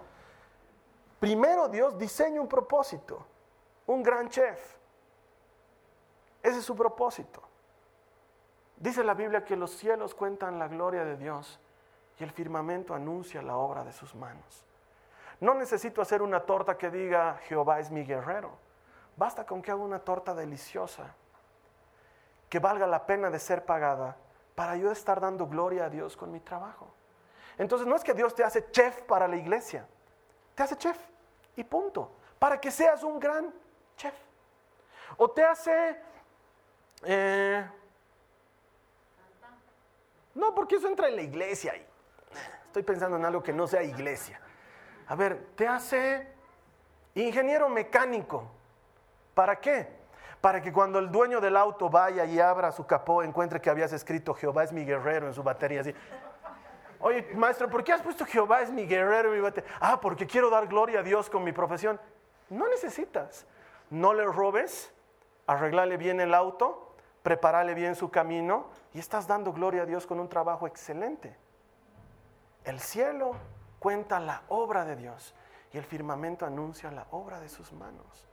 [1.19, 3.25] Primero Dios diseña un propósito,
[3.87, 4.76] un gran chef
[6.47, 7.41] Ese es su propósito.
[8.77, 11.59] Dice la Biblia que los cielos cuentan la gloria de Dios
[12.17, 14.63] y el firmamento anuncia la obra de sus manos.
[15.41, 18.51] No necesito hacer una torta que diga Jehová es mi guerrero.
[19.17, 21.13] Basta con que haga una torta deliciosa,
[22.47, 24.15] que valga la pena de ser pagada,
[24.55, 26.87] para yo estar dando gloria a Dios con mi trabajo.
[27.57, 29.85] Entonces no es que Dios te hace chef para la iglesia,
[30.55, 30.97] te hace chef
[31.57, 33.53] y punto, para que seas un gran
[33.97, 34.15] chef.
[35.17, 36.07] O te hace...
[37.03, 37.65] Eh,
[40.35, 41.73] no, porque eso entra en la iglesia.
[42.65, 44.39] Estoy pensando en algo que no sea iglesia.
[45.07, 46.27] A ver, te hace
[47.15, 48.51] ingeniero mecánico.
[49.33, 49.87] ¿Para qué?
[50.41, 53.93] Para que cuando el dueño del auto vaya y abra su capó, encuentre que habías
[53.93, 55.81] escrito Jehová es mi guerrero en su batería.
[55.81, 55.93] Así.
[56.99, 59.69] Oye, maestro, ¿por qué has puesto Jehová es mi guerrero en mi batería?
[59.79, 61.99] Ah, porque quiero dar gloria a Dios con mi profesión.
[62.49, 63.45] No necesitas.
[63.89, 64.91] No le robes,
[65.45, 66.86] arreglale bien el auto,
[67.27, 71.35] preparale bien su camino y estás dando gloria a Dios con un trabajo excelente.
[72.63, 73.33] El cielo
[73.79, 75.35] cuenta la obra de Dios
[75.73, 78.29] y el firmamento anuncia la obra de sus manos.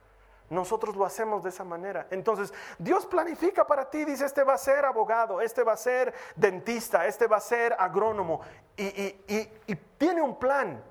[0.49, 2.07] Nosotros lo hacemos de esa manera.
[2.09, 6.13] Entonces, Dios planifica para ti, dice, este va a ser abogado, este va a ser
[6.37, 8.39] dentista, este va a ser agrónomo,
[8.77, 9.19] y,
[9.67, 10.81] y tiene un plan.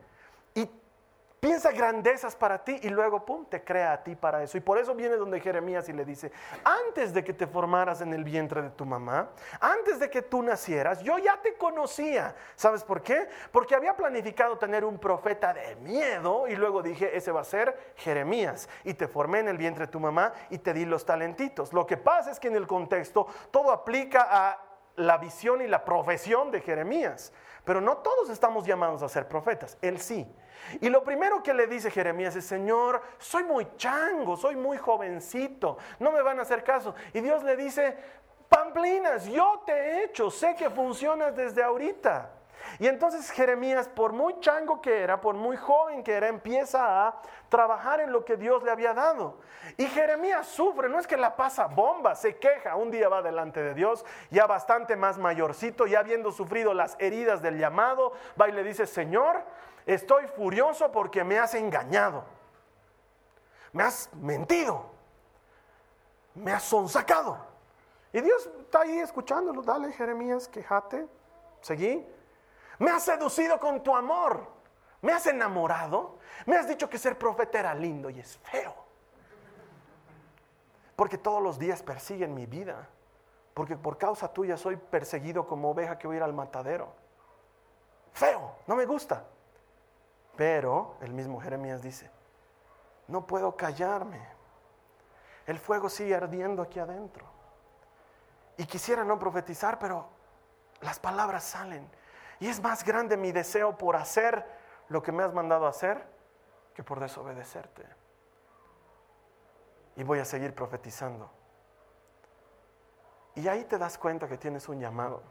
[1.44, 4.56] Piensa grandezas para ti y luego, pum, te crea a ti para eso.
[4.56, 6.32] Y por eso viene donde Jeremías y le dice,
[6.64, 9.28] antes de que te formaras en el vientre de tu mamá,
[9.60, 12.34] antes de que tú nacieras, yo ya te conocía.
[12.56, 13.28] ¿Sabes por qué?
[13.52, 17.92] Porque había planificado tener un profeta de miedo y luego dije, ese va a ser
[17.96, 18.66] Jeremías.
[18.82, 21.74] Y te formé en el vientre de tu mamá y te di los talentitos.
[21.74, 24.64] Lo que pasa es que en el contexto todo aplica a
[24.96, 27.34] la visión y la profesión de Jeremías.
[27.66, 30.26] Pero no todos estamos llamados a ser profetas, él sí.
[30.80, 35.78] Y lo primero que le dice Jeremías es, Señor, soy muy chango, soy muy jovencito,
[35.98, 36.94] no me van a hacer caso.
[37.12, 37.96] Y Dios le dice,
[38.48, 42.30] Pamplinas, yo te he hecho, sé que funcionas desde ahorita.
[42.78, 47.20] Y entonces Jeremías, por muy chango que era, por muy joven que era, empieza a
[47.48, 49.38] trabajar en lo que Dios le había dado.
[49.76, 53.62] Y Jeremías sufre, no es que la pasa bomba, se queja, un día va delante
[53.62, 58.52] de Dios, ya bastante más mayorcito, ya habiendo sufrido las heridas del llamado, va y
[58.52, 59.42] le dice, Señor,
[59.86, 62.24] estoy furioso porque me has engañado,
[63.72, 64.86] me has mentido,
[66.34, 67.38] me has sonsacado.
[68.12, 71.06] Y Dios está ahí escuchándolo, dale Jeremías, quejate,
[71.60, 72.06] seguí.
[72.78, 74.46] Me has seducido con tu amor.
[75.02, 76.18] Me has enamorado.
[76.46, 78.74] Me has dicho que ser profeta era lindo y es feo.
[80.96, 82.88] Porque todos los días persiguen mi vida.
[83.52, 86.92] Porque por causa tuya soy perseguido como oveja que voy a ir al matadero.
[88.12, 89.24] Feo, no me gusta.
[90.36, 92.10] Pero el mismo Jeremías dice,
[93.08, 94.26] no puedo callarme.
[95.46, 97.26] El fuego sigue ardiendo aquí adentro.
[98.56, 100.08] Y quisiera no profetizar, pero
[100.80, 101.88] las palabras salen.
[102.40, 104.44] Y es más grande mi deseo por hacer
[104.88, 106.06] lo que me has mandado hacer
[106.74, 107.84] que por desobedecerte.
[109.96, 111.30] Y voy a seguir profetizando.
[113.36, 115.22] Y ahí te das cuenta que tienes un llamado.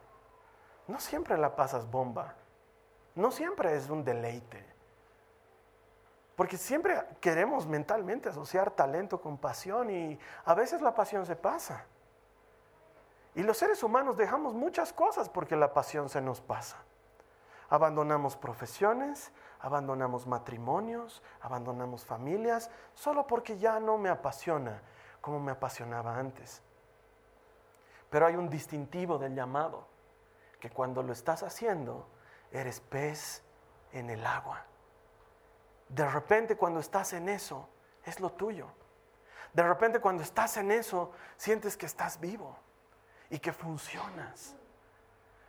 [0.87, 2.35] No siempre la pasas bomba.
[3.15, 4.72] No siempre es un deleite.
[6.35, 11.85] Porque siempre queremos mentalmente asociar talento con pasión y a veces la pasión se pasa.
[13.35, 16.77] Y los seres humanos dejamos muchas cosas porque la pasión se nos pasa.
[17.69, 24.81] Abandonamos profesiones, abandonamos matrimonios, abandonamos familias, solo porque ya no me apasiona
[25.21, 26.61] como me apasionaba antes.
[28.09, 29.87] Pero hay un distintivo del llamado,
[30.59, 32.05] que cuando lo estás haciendo,
[32.51, 33.41] eres pez
[33.93, 34.65] en el agua.
[35.89, 37.69] De repente cuando estás en eso,
[38.05, 38.67] es lo tuyo.
[39.53, 42.57] De repente cuando estás en eso, sientes que estás vivo
[43.29, 44.55] y que funcionas.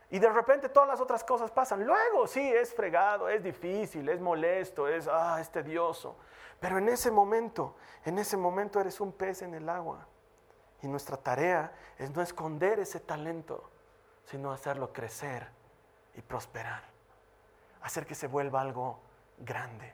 [0.09, 1.83] Y de repente todas las otras cosas pasan.
[1.85, 6.15] Luego sí, es fregado, es difícil, es molesto, es, ah, es tedioso.
[6.59, 10.07] Pero en ese momento, en ese momento eres un pez en el agua.
[10.81, 13.69] Y nuestra tarea es no esconder ese talento,
[14.25, 15.49] sino hacerlo crecer
[16.15, 16.83] y prosperar.
[17.81, 18.99] Hacer que se vuelva algo
[19.39, 19.93] grande.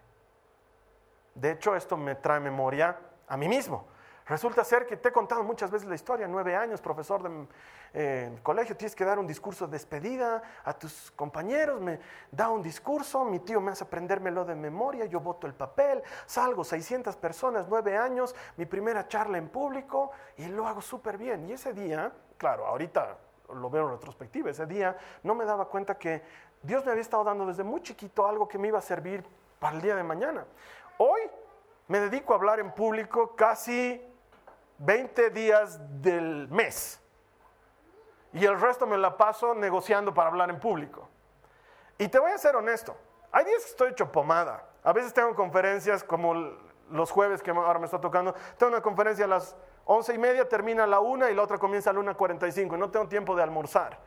[1.35, 3.87] De hecho, esto me trae memoria a mí mismo.
[4.31, 7.47] Resulta ser que te he contado muchas veces la historia, nueve años, profesor de
[7.93, 11.99] eh, colegio, tienes que dar un discurso de despedida a tus compañeros, me
[12.31, 16.63] da un discurso, mi tío me hace aprendérmelo de memoria, yo voto el papel, salgo
[16.63, 21.49] 600 personas, nueve años, mi primera charla en público y lo hago súper bien.
[21.49, 23.17] Y ese día, claro, ahorita
[23.53, 26.21] lo veo en retrospectiva, ese día no me daba cuenta que
[26.61, 29.25] Dios me había estado dando desde muy chiquito algo que me iba a servir
[29.59, 30.45] para el día de mañana.
[31.03, 31.21] Hoy
[31.87, 33.99] me dedico a hablar en público casi
[34.77, 37.01] 20 días del mes.
[38.33, 41.09] Y el resto me la paso negociando para hablar en público.
[41.97, 42.95] Y te voy a ser honesto,
[43.31, 44.63] hay días que estoy hecho pomada.
[44.83, 46.35] A veces tengo conferencias como
[46.91, 48.35] los jueves que ahora me está tocando.
[48.59, 51.57] Tengo una conferencia a las once y media, termina a la una y la otra
[51.57, 52.77] comienza a la una cuarenta y cinco.
[52.77, 53.97] No tengo tiempo de almorzar.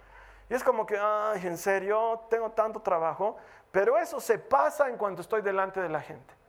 [0.48, 3.36] Y es como que, ay, en serio, tengo tanto trabajo.
[3.72, 6.43] Pero eso se pasa en cuanto estoy delante de la gente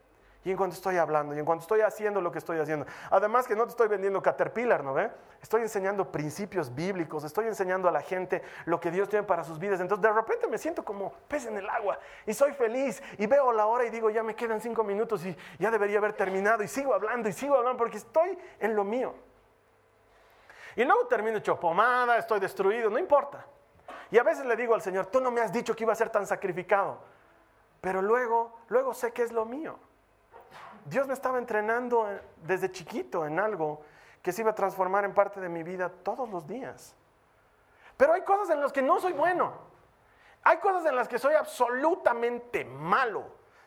[0.45, 2.86] y en cuanto estoy hablando y en cuanto estoy haciendo lo que estoy haciendo.
[3.10, 5.10] Además que no te estoy vendiendo Caterpillar, ¿no ve?
[5.41, 9.58] Estoy enseñando principios bíblicos, estoy enseñando a la gente lo que Dios tiene para sus
[9.58, 9.81] vidas.
[9.81, 13.51] Entonces de repente me siento como pez en el agua y soy feliz y veo
[13.51, 16.67] la hora y digo, ya me quedan cinco minutos y ya debería haber terminado y
[16.67, 19.15] sigo hablando y sigo hablando porque estoy en lo mío.
[20.75, 23.47] Y luego termino hecho pomada, estoy destruido, no importa.
[24.12, 25.95] Y a veces le digo al Señor, tú no me has dicho que iba a
[25.95, 26.99] ser tan sacrificado,
[27.81, 29.79] pero luego, luego sé que es lo mío.
[30.86, 32.08] Dios me estaba entrenando
[32.43, 33.82] desde chiquito en algo
[34.21, 36.95] que se iba a transformar en parte de mi vida todos los días.
[37.98, 39.54] Pero hay cosas en las que no soy bueno.
[40.43, 43.24] Hay cosas en las que soy absolutamente malo.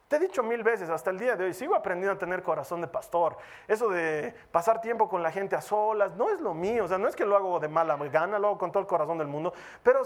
[0.06, 2.80] Te he dicho mil veces, hasta el día de hoy, sigo aprendiendo a tener corazón
[2.80, 3.36] de pastor.
[3.66, 6.84] Eso de pasar tiempo con la gente a solas, no es lo mío.
[6.84, 8.86] O sea, no es que lo hago de mala gana, lo hago con todo el
[8.86, 9.52] corazón del mundo.
[9.82, 10.02] Pero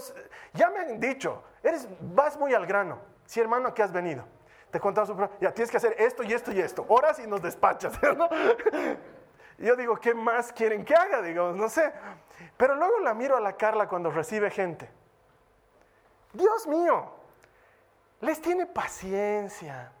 [0.53, 2.97] ya me han dicho, eres, vas muy al grano.
[3.25, 4.25] Sí, hermano, ¿a qué has venido?
[4.73, 6.83] Te contamos su ya tienes que hacer esto y esto y esto.
[6.89, 7.93] Horas y nos despachas.
[9.59, 11.21] Y yo digo, ¿qué más quieren que haga?
[11.21, 11.93] Digamos, no sé.
[12.57, 14.89] Pero luego la miro a la Carla cuando recibe gente.
[16.33, 17.11] Dios mío,
[18.19, 19.91] les tiene paciencia,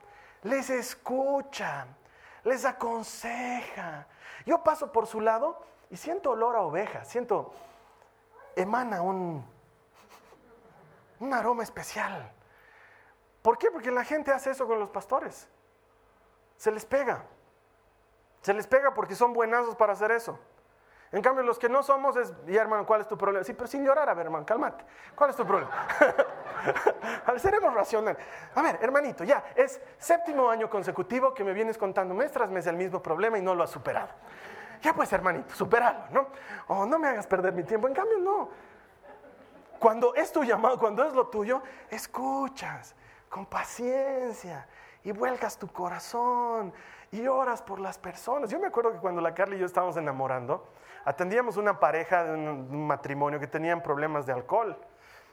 [0.41, 1.85] les escucha,
[2.43, 4.07] les aconseja.
[4.43, 7.53] Yo paso por su lado y siento olor a oveja, siento,
[8.55, 9.45] emana un,
[11.19, 12.33] un aroma especial.
[13.43, 13.69] ¿Por qué?
[13.69, 15.47] Porque la gente hace eso con los pastores.
[16.55, 17.25] Se les pega.
[18.41, 20.39] Se les pega porque son buenazos para hacer eso.
[21.11, 23.43] En cambio, los que no somos es, y hermano, ¿cuál es tu problema?
[23.43, 24.83] Sí, pero sin llorar, a ver, hermano, cálmate.
[25.13, 25.71] ¿Cuál es tu problema?
[27.25, 28.19] a ver, seremos racionales.
[28.55, 32.65] A ver, hermanito, ya, es séptimo año consecutivo que me vienes contando mes tras mes
[32.65, 34.09] el mismo problema y no lo has superado.
[34.81, 36.27] Ya pues, hermanito, superalo, ¿no?
[36.67, 37.87] O no me hagas perder mi tiempo.
[37.87, 38.49] En cambio, no.
[39.79, 42.95] Cuando es tu llamado, cuando es lo tuyo, escuchas
[43.33, 44.67] con paciencia
[45.03, 46.71] y vuelcas tu corazón
[47.11, 48.51] y oras por las personas.
[48.51, 50.67] Yo me acuerdo que cuando la Carla y yo estábamos enamorando,
[51.03, 54.77] atendíamos una pareja de un, matrimonio que tenían problemas de alcohol.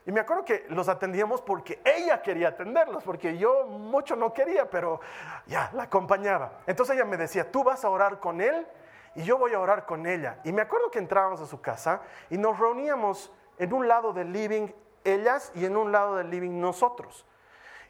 [0.07, 4.71] Y me acuerdo que los atendíamos porque ella quería atenderlos, porque yo mucho no quería,
[4.71, 5.01] pero
[5.47, 6.53] ya, la acompañaba.
[6.67, 8.67] Entonces ella me decía, tú vas a orar con él
[9.15, 10.39] y yo voy a orar con ella.
[10.45, 14.33] Y me acuerdo que entrábamos a su casa y nos reuníamos en un lado del
[14.33, 14.69] living
[15.05, 17.27] ellas y en un lado del living nosotros.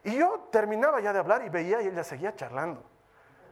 [0.04, 2.82] Y yo terminaba ya de hablar y veía y ella seguía charlando.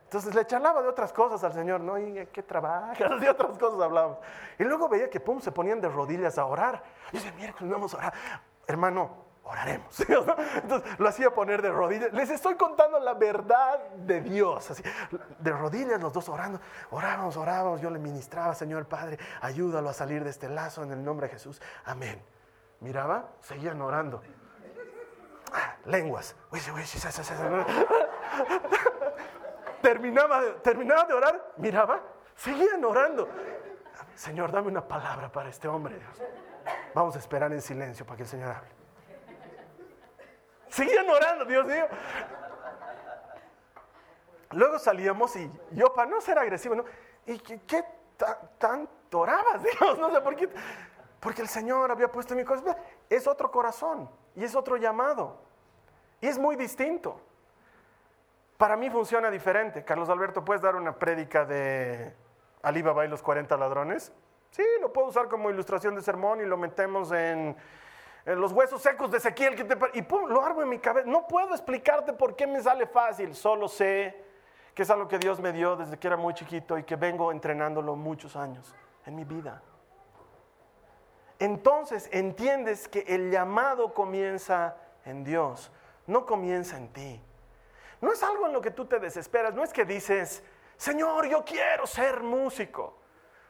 [0.04, 1.98] Entonces le charlaba de otras cosas al Señor, ¿no?
[1.98, 2.98] ¿Y qué trabajas?
[3.20, 4.16] De otras cosas hablábamos.
[4.58, 6.82] Y luego veía que, pum, se ponían de rodillas a orar.
[7.12, 8.14] Y dice, miércoles vamos a orar.
[8.66, 9.10] Hermano,
[9.44, 10.00] oraremos.
[10.62, 12.10] Entonces lo hacía poner de rodillas.
[12.14, 14.70] Les estoy contando la verdad de Dios.
[14.70, 14.82] Así,
[15.40, 16.58] de rodillas los dos orando.
[16.90, 17.82] Orábamos, orábamos.
[17.82, 21.34] Yo le ministraba, Señor Padre, ayúdalo a salir de este lazo en el nombre de
[21.34, 21.60] Jesús.
[21.84, 22.18] Amén.
[22.80, 24.22] Miraba, seguían orando
[25.84, 26.36] lenguas.
[29.82, 32.00] Terminaba, terminaba de orar, miraba,
[32.34, 33.28] seguían orando.
[34.14, 36.00] Señor, dame una palabra para este hombre.
[36.94, 38.70] Vamos a esperar en silencio para que el Señor hable.
[40.68, 41.86] Seguían orando, Dios mío.
[44.50, 46.84] Luego salíamos y yo, para no ser agresivo.
[47.26, 47.84] ¿Y qué,
[48.58, 49.98] tanto orabas, Dios?
[49.98, 50.48] No sé por qué.
[51.20, 52.76] Porque el Señor había puesto en mi corazón.
[53.08, 55.36] Es otro corazón y es otro llamado.
[56.20, 57.20] Y es muy distinto.
[58.56, 59.84] Para mí funciona diferente.
[59.84, 62.14] Carlos Alberto, ¿puedes dar una prédica de
[62.62, 64.12] Alibaba y los 40 ladrones?
[64.50, 67.56] Sí, lo puedo usar como ilustración de sermón y lo metemos en,
[68.26, 69.54] los huesos secos de Ezequiel.
[69.94, 71.08] Y pum, lo armo en mi cabeza.
[71.08, 73.34] No puedo explicarte por qué me sale fácil.
[73.34, 74.24] Solo sé
[74.72, 77.32] que es algo que Dios me dio desde que era muy chiquito y que vengo
[77.32, 78.72] entrenándolo muchos años
[79.04, 79.62] en mi vida.
[81.38, 85.70] Entonces entiendes que el llamado comienza en Dios
[86.08, 87.20] no comienza en ti.
[88.00, 90.42] No es algo en lo que tú te desesperas, no es que dices,
[90.76, 92.96] Señor, yo quiero ser músico.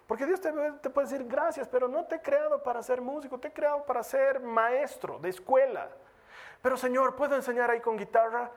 [0.06, 0.50] Porque Dios te,
[0.90, 4.02] puede decir gracias, pero no te he creado para ser músico, te he creado para
[4.02, 5.88] ser maestro de escuela.
[6.62, 8.50] Pero Señor, ¿puedo enseñar ahí con guitarra?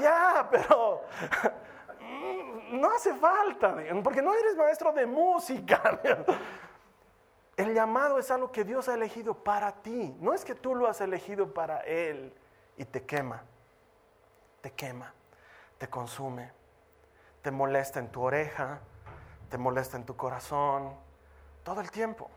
[0.00, 1.02] Ya, pero
[2.70, 6.00] no hace falta, porque no eres maestro de música.
[7.56, 10.88] El llamado es algo que Dios ha elegido para ti, no es que tú lo
[10.88, 12.34] has elegido para Él
[12.76, 13.44] y te quema,
[14.60, 15.14] te quema,
[15.78, 16.52] te consume,
[17.40, 18.80] te molesta en tu oreja,
[19.48, 20.94] te molesta en tu corazón,
[21.64, 22.30] todo el tiempo.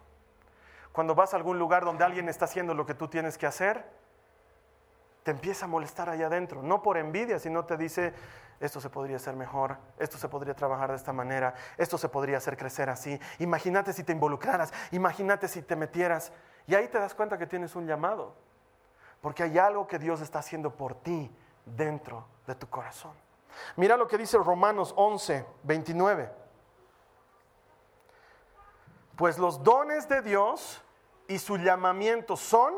[0.94, 3.86] Cuando vas a algún lugar donde alguien está haciendo lo que tú tienes que hacer,
[5.24, 8.14] te empieza a molestar allá adentro, no por envidia, sino te dice,
[8.60, 12.38] esto se podría hacer mejor, esto se podría trabajar de esta manera, esto se podría
[12.38, 13.20] hacer crecer así.
[13.40, 16.32] Imagínate si te involucraras, imagínate si te metieras.
[16.68, 18.36] Y ahí te das cuenta que tienes un llamado,
[19.22, 21.32] porque hay algo que Dios está haciendo por ti
[21.66, 23.14] dentro de tu corazón.
[23.76, 26.32] Mira lo que dice Romanos 11, 29.
[29.16, 30.82] Pues los dones de Dios
[31.28, 32.74] y su llamamiento son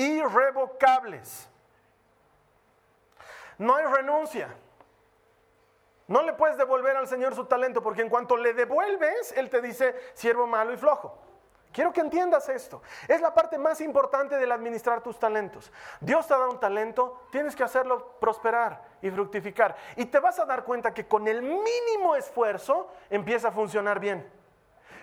[0.00, 1.48] irrevocables.
[3.58, 4.48] No hay renuncia.
[6.08, 9.60] No le puedes devolver al Señor su talento porque en cuanto le devuelves, Él te
[9.60, 11.18] dice, siervo malo y flojo.
[11.72, 12.82] Quiero que entiendas esto.
[13.06, 15.70] Es la parte más importante del administrar tus talentos.
[16.00, 19.76] Dios te da un talento, tienes que hacerlo prosperar y fructificar.
[19.94, 24.28] Y te vas a dar cuenta que con el mínimo esfuerzo empieza a funcionar bien.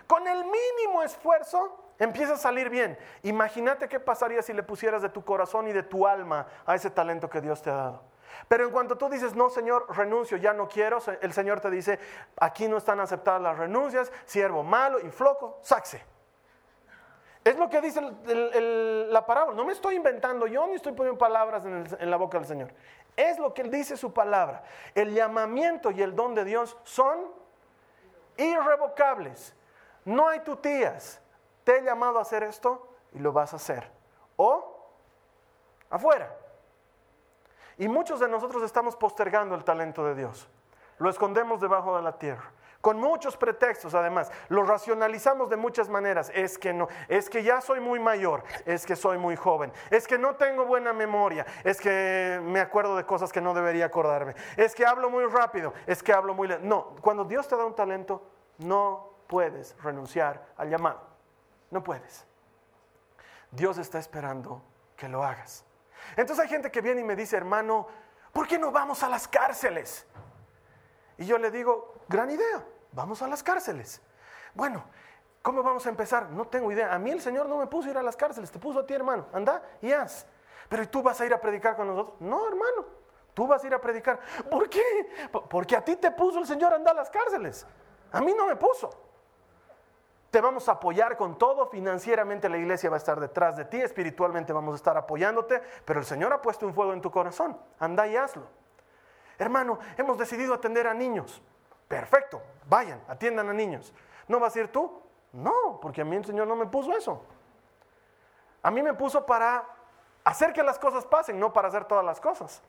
[0.08, 2.98] Con el mínimo esfuerzo empieza a salir bien.
[3.24, 6.90] Imagínate qué pasaría si le pusieras de tu corazón y de tu alma a ese
[6.90, 8.04] talento que Dios te ha dado.
[8.48, 12.00] Pero en cuanto tú dices, no, Señor, renuncio, ya no quiero, el Señor te dice,
[12.40, 16.04] aquí no están aceptadas las renuncias, siervo malo y floco, saxe.
[17.48, 19.56] Es lo que dice la parábola.
[19.56, 22.74] No me estoy inventando yo ni estoy poniendo palabras en, la boca del Señor.
[23.16, 24.64] Es lo que Él dice su palabra.
[24.94, 27.32] El llamamiento y el don de Dios son
[28.36, 29.56] irrevocables.
[30.04, 31.22] No hay tutías.
[31.68, 33.92] Te he llamado a hacer esto y lo vas a hacer.
[34.38, 34.88] O
[35.90, 36.34] afuera.
[37.78, 40.48] Y muchos de nosotros estamos postergando el talento de Dios.
[40.98, 42.54] Lo escondemos debajo de la tierra.
[42.80, 44.32] Con muchos pretextos, además.
[44.48, 46.32] Lo racionalizamos de muchas maneras.
[46.34, 50.08] Es que no, es que ya soy muy mayor, es que soy muy joven, es
[50.08, 54.36] que no tengo buena memoria, es que me acuerdo de cosas que no debería acordarme,
[54.56, 56.66] es que hablo muy rápido, es que hablo muy lento.
[56.66, 58.24] No, cuando Dios te da un talento,
[58.60, 61.17] no puedes renunciar al llamado.
[61.70, 62.26] No puedes.
[63.52, 64.62] Dios está esperando
[64.96, 65.66] que lo hagas.
[66.16, 67.88] Entonces hay gente que viene y me dice, hermano,
[68.34, 70.06] ¿por qué no vamos a las cárceles?
[71.18, 74.02] Y yo le digo, gran idea, vamos a las cárceles.
[74.54, 74.84] Bueno,
[75.42, 76.30] ¿cómo vamos a empezar?
[76.30, 76.94] No tengo idea.
[76.94, 78.86] A mí el Señor no me puso a ir a las cárceles, te puso a
[78.86, 79.28] ti, hermano.
[79.34, 80.26] Anda y haz.
[80.70, 82.16] Pero tú vas a ir a predicar con nosotros?
[82.20, 82.86] No, hermano,
[83.34, 84.20] tú vas a ir a predicar.
[84.50, 85.30] ¿Por qué?
[85.50, 87.66] Porque a ti te puso el Señor a andar a las cárceles.
[88.12, 89.07] A mí no me puso.
[90.32, 93.80] Te vamos a apoyar con todo, financieramente la iglesia va a estar detrás de ti,
[93.80, 97.58] espiritualmente vamos a estar apoyándote, pero el Señor ha puesto un fuego en tu corazón,
[97.80, 98.44] anda y hazlo.
[99.38, 101.42] Hermano, hemos decidido atender a niños.
[101.88, 103.94] Perfecto, vayan, atiendan a niños.
[104.28, 105.02] ¿No vas a ir tú?
[105.32, 107.24] No, porque a mí el Señor no me puso eso.
[108.64, 109.64] A mí me puso para
[110.26, 112.62] hacer que las cosas pasen, no para hacer todas las cosas.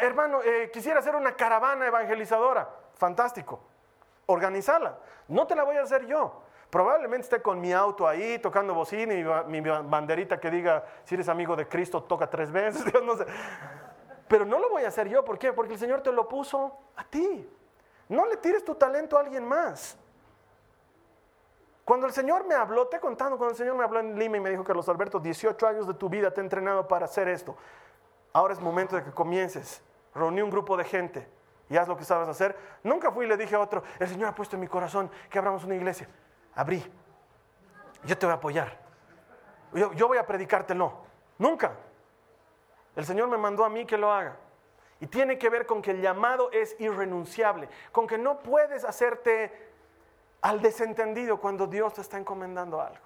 [0.00, 2.70] hermano, eh, quisiera hacer una caravana evangelizadora.
[2.94, 3.60] Fantástico
[4.26, 4.98] organizarla.
[5.28, 6.42] No te la voy a hacer yo.
[6.70, 11.28] Probablemente esté con mi auto ahí tocando bocina y mi banderita que diga, si eres
[11.28, 12.84] amigo de Cristo, toca tres veces.
[13.04, 13.14] no.
[14.26, 15.24] Pero no lo voy a hacer yo.
[15.24, 15.52] ¿Por qué?
[15.52, 17.48] Porque el Señor te lo puso a ti.
[18.08, 19.96] No le tires tu talento a alguien más.
[21.84, 24.40] Cuando el Señor me habló, te contando, cuando el Señor me habló en Lima y
[24.40, 27.56] me dijo, Carlos Alberto, 18 años de tu vida te he entrenado para hacer esto.
[28.32, 29.82] Ahora es momento de que comiences.
[30.14, 31.28] Reuní un grupo de gente
[31.68, 32.56] y haz lo que sabes hacer.
[32.82, 35.38] Nunca fui y le dije a otro, el Señor ha puesto en mi corazón que
[35.38, 36.08] abramos una iglesia.
[36.54, 36.84] Abrí.
[38.04, 38.78] Yo te voy a apoyar.
[39.72, 40.92] Yo, yo voy a predicártelo.
[41.38, 41.72] Nunca.
[42.94, 44.36] El Señor me mandó a mí que lo haga.
[45.00, 49.52] Y tiene que ver con que el llamado es irrenunciable, con que no puedes hacerte
[50.40, 53.04] al desentendido cuando Dios te está encomendando algo.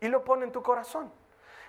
[0.00, 1.12] Y lo pone en tu corazón.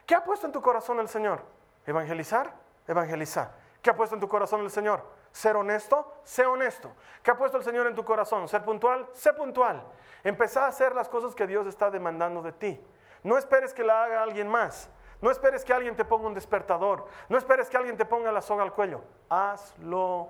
[0.06, 1.44] ¿Qué ha puesto en tu corazón el Señor?
[1.86, 2.54] ¿Evangelizar?
[2.88, 3.52] Evangelizar.
[3.82, 5.04] ¿Qué ha puesto en tu corazón el Señor?
[5.34, 6.94] Ser honesto, sé honesto.
[7.24, 8.48] ¿Qué ha puesto el Señor en tu corazón?
[8.48, 9.84] Ser puntual, sé puntual.
[10.24, 12.80] Empezá a hacer las cosas que Dios está demandando de ti.
[13.24, 14.92] No esperes que la haga alguien más.
[15.22, 17.08] No esperes que alguien te ponga un despertador.
[17.30, 19.02] No esperes que alguien te ponga la soga al cuello.
[19.28, 20.30] Hazlo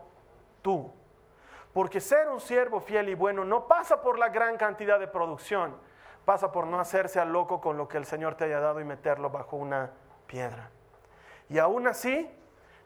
[0.61, 0.93] tú.
[1.73, 5.75] Porque ser un siervo fiel y bueno no pasa por la gran cantidad de producción.
[6.23, 8.85] Pasa por no hacerse al loco con lo que el Señor te haya dado y
[8.85, 9.91] meterlo bajo una
[10.27, 10.69] piedra.
[11.49, 12.33] Y aún así,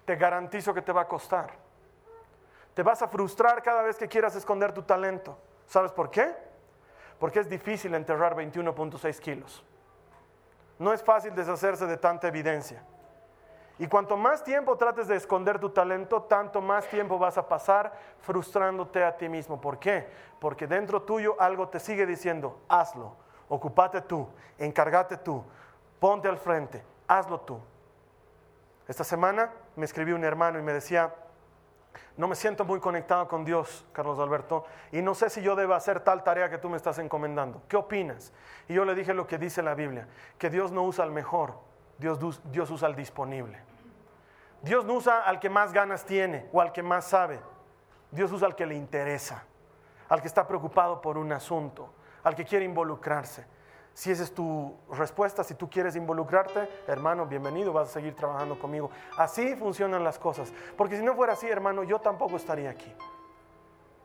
[0.05, 1.66] te garantizo que te va a costar.
[2.77, 5.35] Te vas a frustrar cada vez que quieras esconder tu talento.
[5.65, 6.35] ¿Sabes por qué?
[7.17, 9.65] Porque es difícil enterrar 21.6 kilos.
[10.77, 12.83] No es fácil deshacerse de tanta evidencia.
[13.79, 17.93] Y cuanto más tiempo trates de esconder tu talento, tanto más tiempo vas a pasar
[18.19, 19.59] frustrándote a ti mismo.
[19.59, 20.07] ¿Por qué?
[20.39, 23.15] Porque dentro tuyo algo te sigue diciendo, hazlo,
[23.49, 25.43] ocúpate tú, encárgate tú,
[25.99, 27.59] ponte al frente, hazlo tú.
[28.87, 31.11] Esta semana me escribió un hermano y me decía,
[32.17, 35.73] no me siento muy conectado con Dios, Carlos Alberto, y no sé si yo debo
[35.73, 37.61] hacer tal tarea que tú me estás encomendando.
[37.67, 38.33] ¿Qué opinas?
[38.67, 41.55] Y yo le dije lo que dice la Biblia, que Dios no usa al mejor,
[41.97, 42.19] Dios,
[42.51, 43.59] Dios usa al disponible.
[44.61, 47.39] Dios no usa al que más ganas tiene o al que más sabe.
[48.11, 49.43] Dios usa al que le interesa,
[50.09, 51.93] al que está preocupado por un asunto,
[52.23, 53.45] al que quiere involucrarse.
[53.97, 58.59] Si esa es tu respuesta, si tú quieres involucrarte, hermano, bienvenido, vas a seguir trabajando
[58.59, 58.91] conmigo.
[59.17, 60.53] Así funcionan las cosas.
[60.77, 62.93] Porque si no fuera así, hermano, yo tampoco estaría aquí.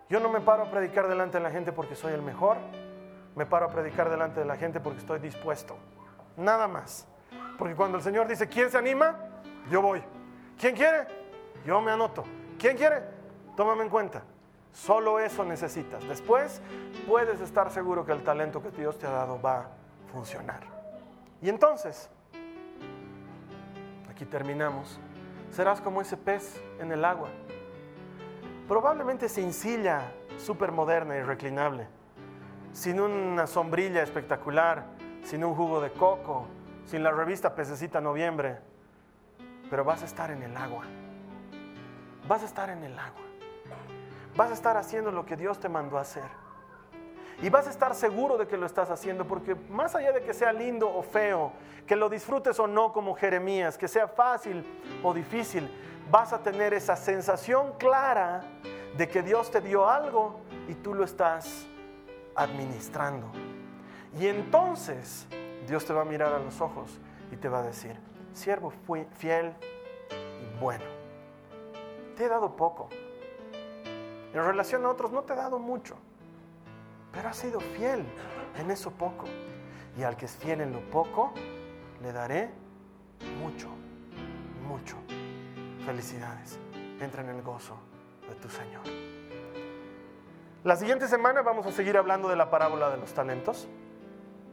[0.09, 2.57] Yo no me paro a predicar delante de la gente porque soy el mejor.
[3.36, 5.76] Me paro a predicar delante de la gente porque estoy dispuesto.
[6.38, 7.07] Nada más.
[7.59, 9.14] Porque cuando el Señor dice, ¿quién se anima?
[9.70, 10.03] Yo voy.
[10.59, 11.07] ¿Quién quiere?
[11.66, 12.24] Yo me anoto.
[12.59, 13.03] ¿Quién quiere?
[13.59, 14.22] Tómame en cuenta.
[14.72, 16.03] Solo eso necesitas.
[16.09, 16.62] Después
[17.07, 19.82] puedes estar seguro que el talento que Dios te ha dado va
[20.12, 20.60] funcionar.
[21.40, 22.08] Y entonces,
[24.08, 25.00] aquí terminamos,
[25.50, 27.30] serás como ese pez en el agua.
[28.68, 31.86] Probablemente sencilla, súper moderna y reclinable,
[32.72, 34.84] sin una sombrilla espectacular,
[35.24, 36.46] sin un jugo de coco,
[36.86, 38.58] sin la revista Pececita Noviembre,
[39.70, 40.84] pero vas a estar en el agua.
[42.28, 43.22] Vas a estar en el agua.
[44.36, 46.41] Vas a estar haciendo lo que Dios te mandó hacer.
[47.43, 50.32] Y vas a estar seguro de que lo estás haciendo, porque más allá de que
[50.32, 51.51] sea lindo o feo,
[51.88, 54.64] que lo disfrutes o no como Jeremías, que sea fácil
[55.03, 55.68] o difícil,
[56.09, 58.43] vas a tener esa sensación clara
[58.97, 60.38] de que Dios te dio algo
[60.68, 61.66] y tú lo estás
[62.36, 63.26] administrando.
[64.16, 65.26] Y entonces
[65.66, 67.01] Dios te va a mirar a los ojos
[67.32, 67.99] y te va a decir,
[68.34, 68.72] siervo
[69.18, 69.53] fiel
[70.11, 70.84] y bueno,
[72.16, 72.88] te he dado poco.
[74.32, 75.97] En relación a otros no te he dado mucho
[77.12, 78.04] pero has sido fiel
[78.58, 79.26] en eso poco.
[79.96, 81.32] Y al que es fiel en lo poco,
[82.02, 82.50] le daré
[83.38, 83.68] mucho,
[84.66, 84.96] mucho.
[85.84, 86.58] Felicidades.
[87.00, 87.76] Entra en el gozo
[88.28, 88.82] de tu Señor.
[90.64, 93.68] La siguiente semana vamos a seguir hablando de la parábola de los talentos.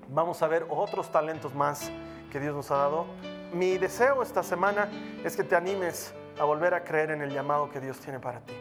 [0.09, 1.91] Vamos a ver otros talentos más
[2.31, 3.05] que Dios nos ha dado.
[3.53, 4.89] Mi deseo esta semana
[5.23, 8.39] es que te animes a volver a creer en el llamado que Dios tiene para
[8.41, 8.53] ti.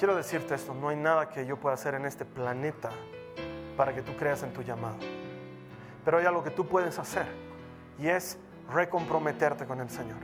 [0.00, 2.88] Quiero decirte esto, no hay nada que yo pueda hacer en este planeta
[3.76, 4.96] para que tú creas en tu llamado.
[6.06, 7.26] Pero hay algo que tú puedes hacer
[7.98, 8.38] y es
[8.72, 10.16] recomprometerte con el Señor.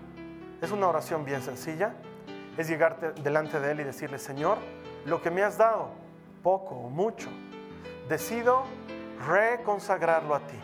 [0.62, 1.92] Es una oración bien sencilla,
[2.56, 4.56] es llegarte delante de Él y decirle, Señor,
[5.04, 5.90] lo que me has dado,
[6.42, 7.28] poco o mucho,
[8.08, 8.62] decido
[9.28, 10.58] reconsagrarlo a ti.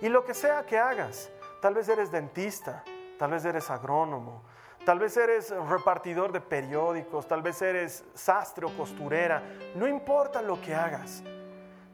[0.00, 1.30] Y lo que sea que hagas,
[1.60, 2.84] tal vez eres dentista,
[3.18, 4.44] tal vez eres agrónomo,
[4.84, 9.42] Tal vez eres repartidor de periódicos, tal vez eres sastre o costurera,
[9.74, 11.22] no importa lo que hagas.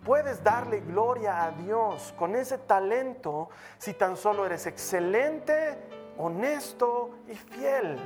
[0.04, 5.76] Puedes darle gloria a Dios con ese talento si tan solo eres excelente,
[6.16, 7.98] honesto y fiel.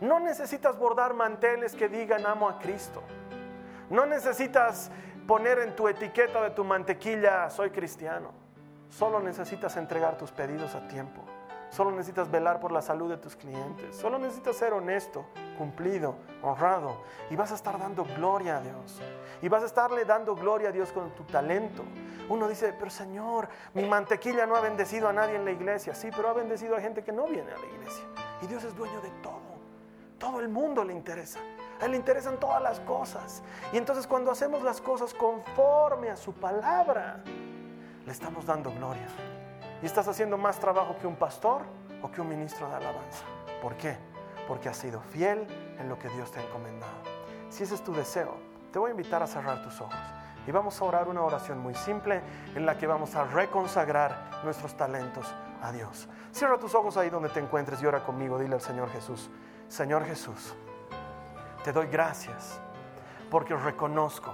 [0.00, 3.02] No necesitas bordar manteles que digan amo a Cristo.
[3.90, 4.92] No necesitas
[5.26, 8.30] poner en tu etiqueta de tu mantequilla soy cristiano.
[8.88, 11.22] Solo necesitas entregar tus pedidos a tiempo.
[11.70, 13.94] Solo necesitas velar por la salud de tus clientes.
[13.94, 15.24] Solo necesitas ser honesto,
[15.56, 16.96] cumplido, honrado.
[17.30, 19.00] Y vas a estar dando gloria a Dios.
[19.40, 21.84] Y vas a estarle dando gloria a Dios con tu talento.
[22.28, 25.94] Uno dice, pero Señor, mi mantequilla no ha bendecido a nadie en la iglesia.
[25.94, 28.04] Sí, pero ha bendecido a gente que no viene a la iglesia.
[28.42, 29.38] Y Dios es dueño de todo.
[30.18, 31.38] Todo el mundo le interesa.
[31.80, 33.44] A Él le interesan todas las cosas.
[33.72, 37.22] Y entonces cuando hacemos las cosas conforme a su palabra,
[38.04, 39.06] le estamos dando gloria
[39.82, 41.62] y estás haciendo más trabajo que un pastor
[42.02, 43.24] o que un ministro de alabanza.
[43.62, 43.96] ¿Por qué?
[44.46, 45.46] Porque has sido fiel
[45.78, 46.92] en lo que Dios te ha encomendado.
[47.48, 48.34] Si ese es tu deseo,
[48.72, 49.96] te voy a invitar a cerrar tus ojos
[50.46, 52.22] y vamos a orar una oración muy simple
[52.54, 55.26] en la que vamos a reconsagrar nuestros talentos
[55.62, 56.08] a Dios.
[56.32, 58.38] Cierra tus ojos ahí donde te encuentres y ora conmigo.
[58.38, 59.30] Dile al Señor Jesús,
[59.68, 60.54] Señor Jesús,
[61.64, 62.60] te doy gracias
[63.30, 64.32] porque reconozco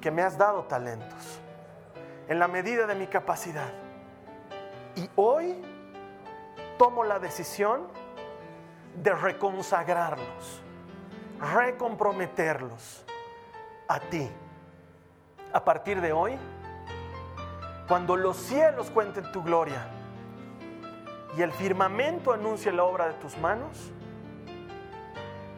[0.00, 1.40] que me has dado talentos
[2.28, 3.83] en la medida de mi capacidad
[4.96, 5.54] y hoy
[6.78, 7.88] tomo la decisión
[9.02, 10.62] de reconsagrarlos,
[11.40, 13.04] recomprometerlos
[13.88, 14.28] a ti.
[15.52, 16.36] A partir de hoy,
[17.88, 19.86] cuando los cielos cuenten tu gloria
[21.36, 23.92] y el firmamento anuncie la obra de tus manos,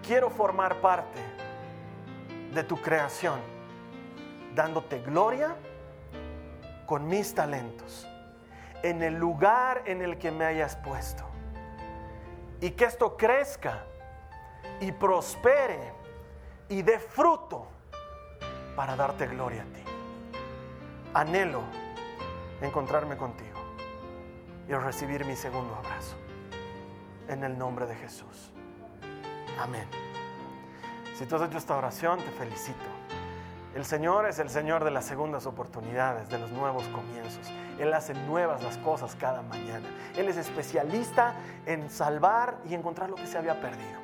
[0.03, 1.19] quiero formar parte
[2.53, 3.39] de tu creación,
[4.55, 5.55] dándote gloria
[6.87, 8.07] con mis talentos
[8.83, 11.25] en el lugar en el que me hayas puesto.
[12.61, 13.85] Y que esto crezca
[14.81, 15.93] y prospere
[16.69, 17.67] y dé fruto
[18.75, 19.83] para darte gloria a ti.
[21.15, 21.63] Anhelo
[22.61, 23.59] encontrarme contigo
[24.69, 26.17] y recibir mi segundo abrazo.
[27.29, 28.53] En el nombre de Jesús.
[29.59, 29.89] Amén.
[31.15, 32.96] Si tú has hecho esta oración, te felicito.
[33.77, 37.53] El Señor es el Señor de las segundas oportunidades, de los nuevos comienzos.
[37.79, 39.87] Él hace nuevas las cosas cada mañana.
[40.17, 41.35] Él es especialista
[41.67, 44.01] en salvar y encontrar lo que se había perdido.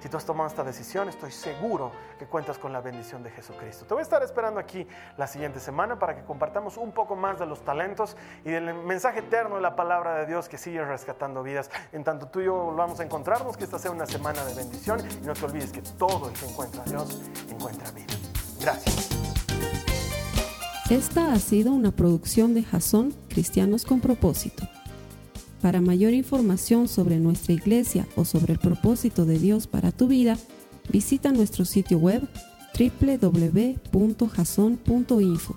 [0.00, 3.84] Si tú has tomado esta decisión, estoy seguro que cuentas con la bendición de Jesucristo.
[3.84, 7.38] Te voy a estar esperando aquí la siguiente semana para que compartamos un poco más
[7.38, 11.44] de los talentos y del mensaje eterno de la palabra de Dios que sigue rescatando
[11.44, 11.70] vidas.
[11.92, 14.98] En tanto tú y yo vamos a encontrarnos, que esta sea una semana de bendición
[15.22, 18.06] y no te olvides que todo el que encuentra a Dios encuentra vida.
[18.62, 19.11] Gracias.
[20.92, 24.68] Esta ha sido una producción de Jason Cristianos con propósito.
[25.62, 30.36] Para mayor información sobre nuestra iglesia o sobre el propósito de Dios para tu vida,
[30.90, 32.28] visita nuestro sitio web
[32.78, 35.56] www.jason.info.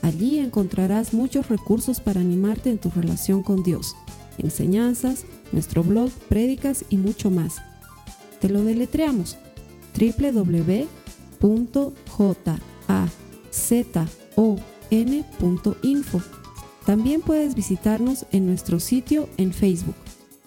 [0.00, 3.94] Allí encontrarás muchos recursos para animarte en tu relación con Dios,
[4.38, 7.56] enseñanzas, nuestro blog, prédicas y mucho más.
[8.40, 9.36] Te lo deletreamos
[14.36, 16.22] www.jazon.info
[16.86, 19.96] también puedes visitarnos en nuestro sitio en Facebook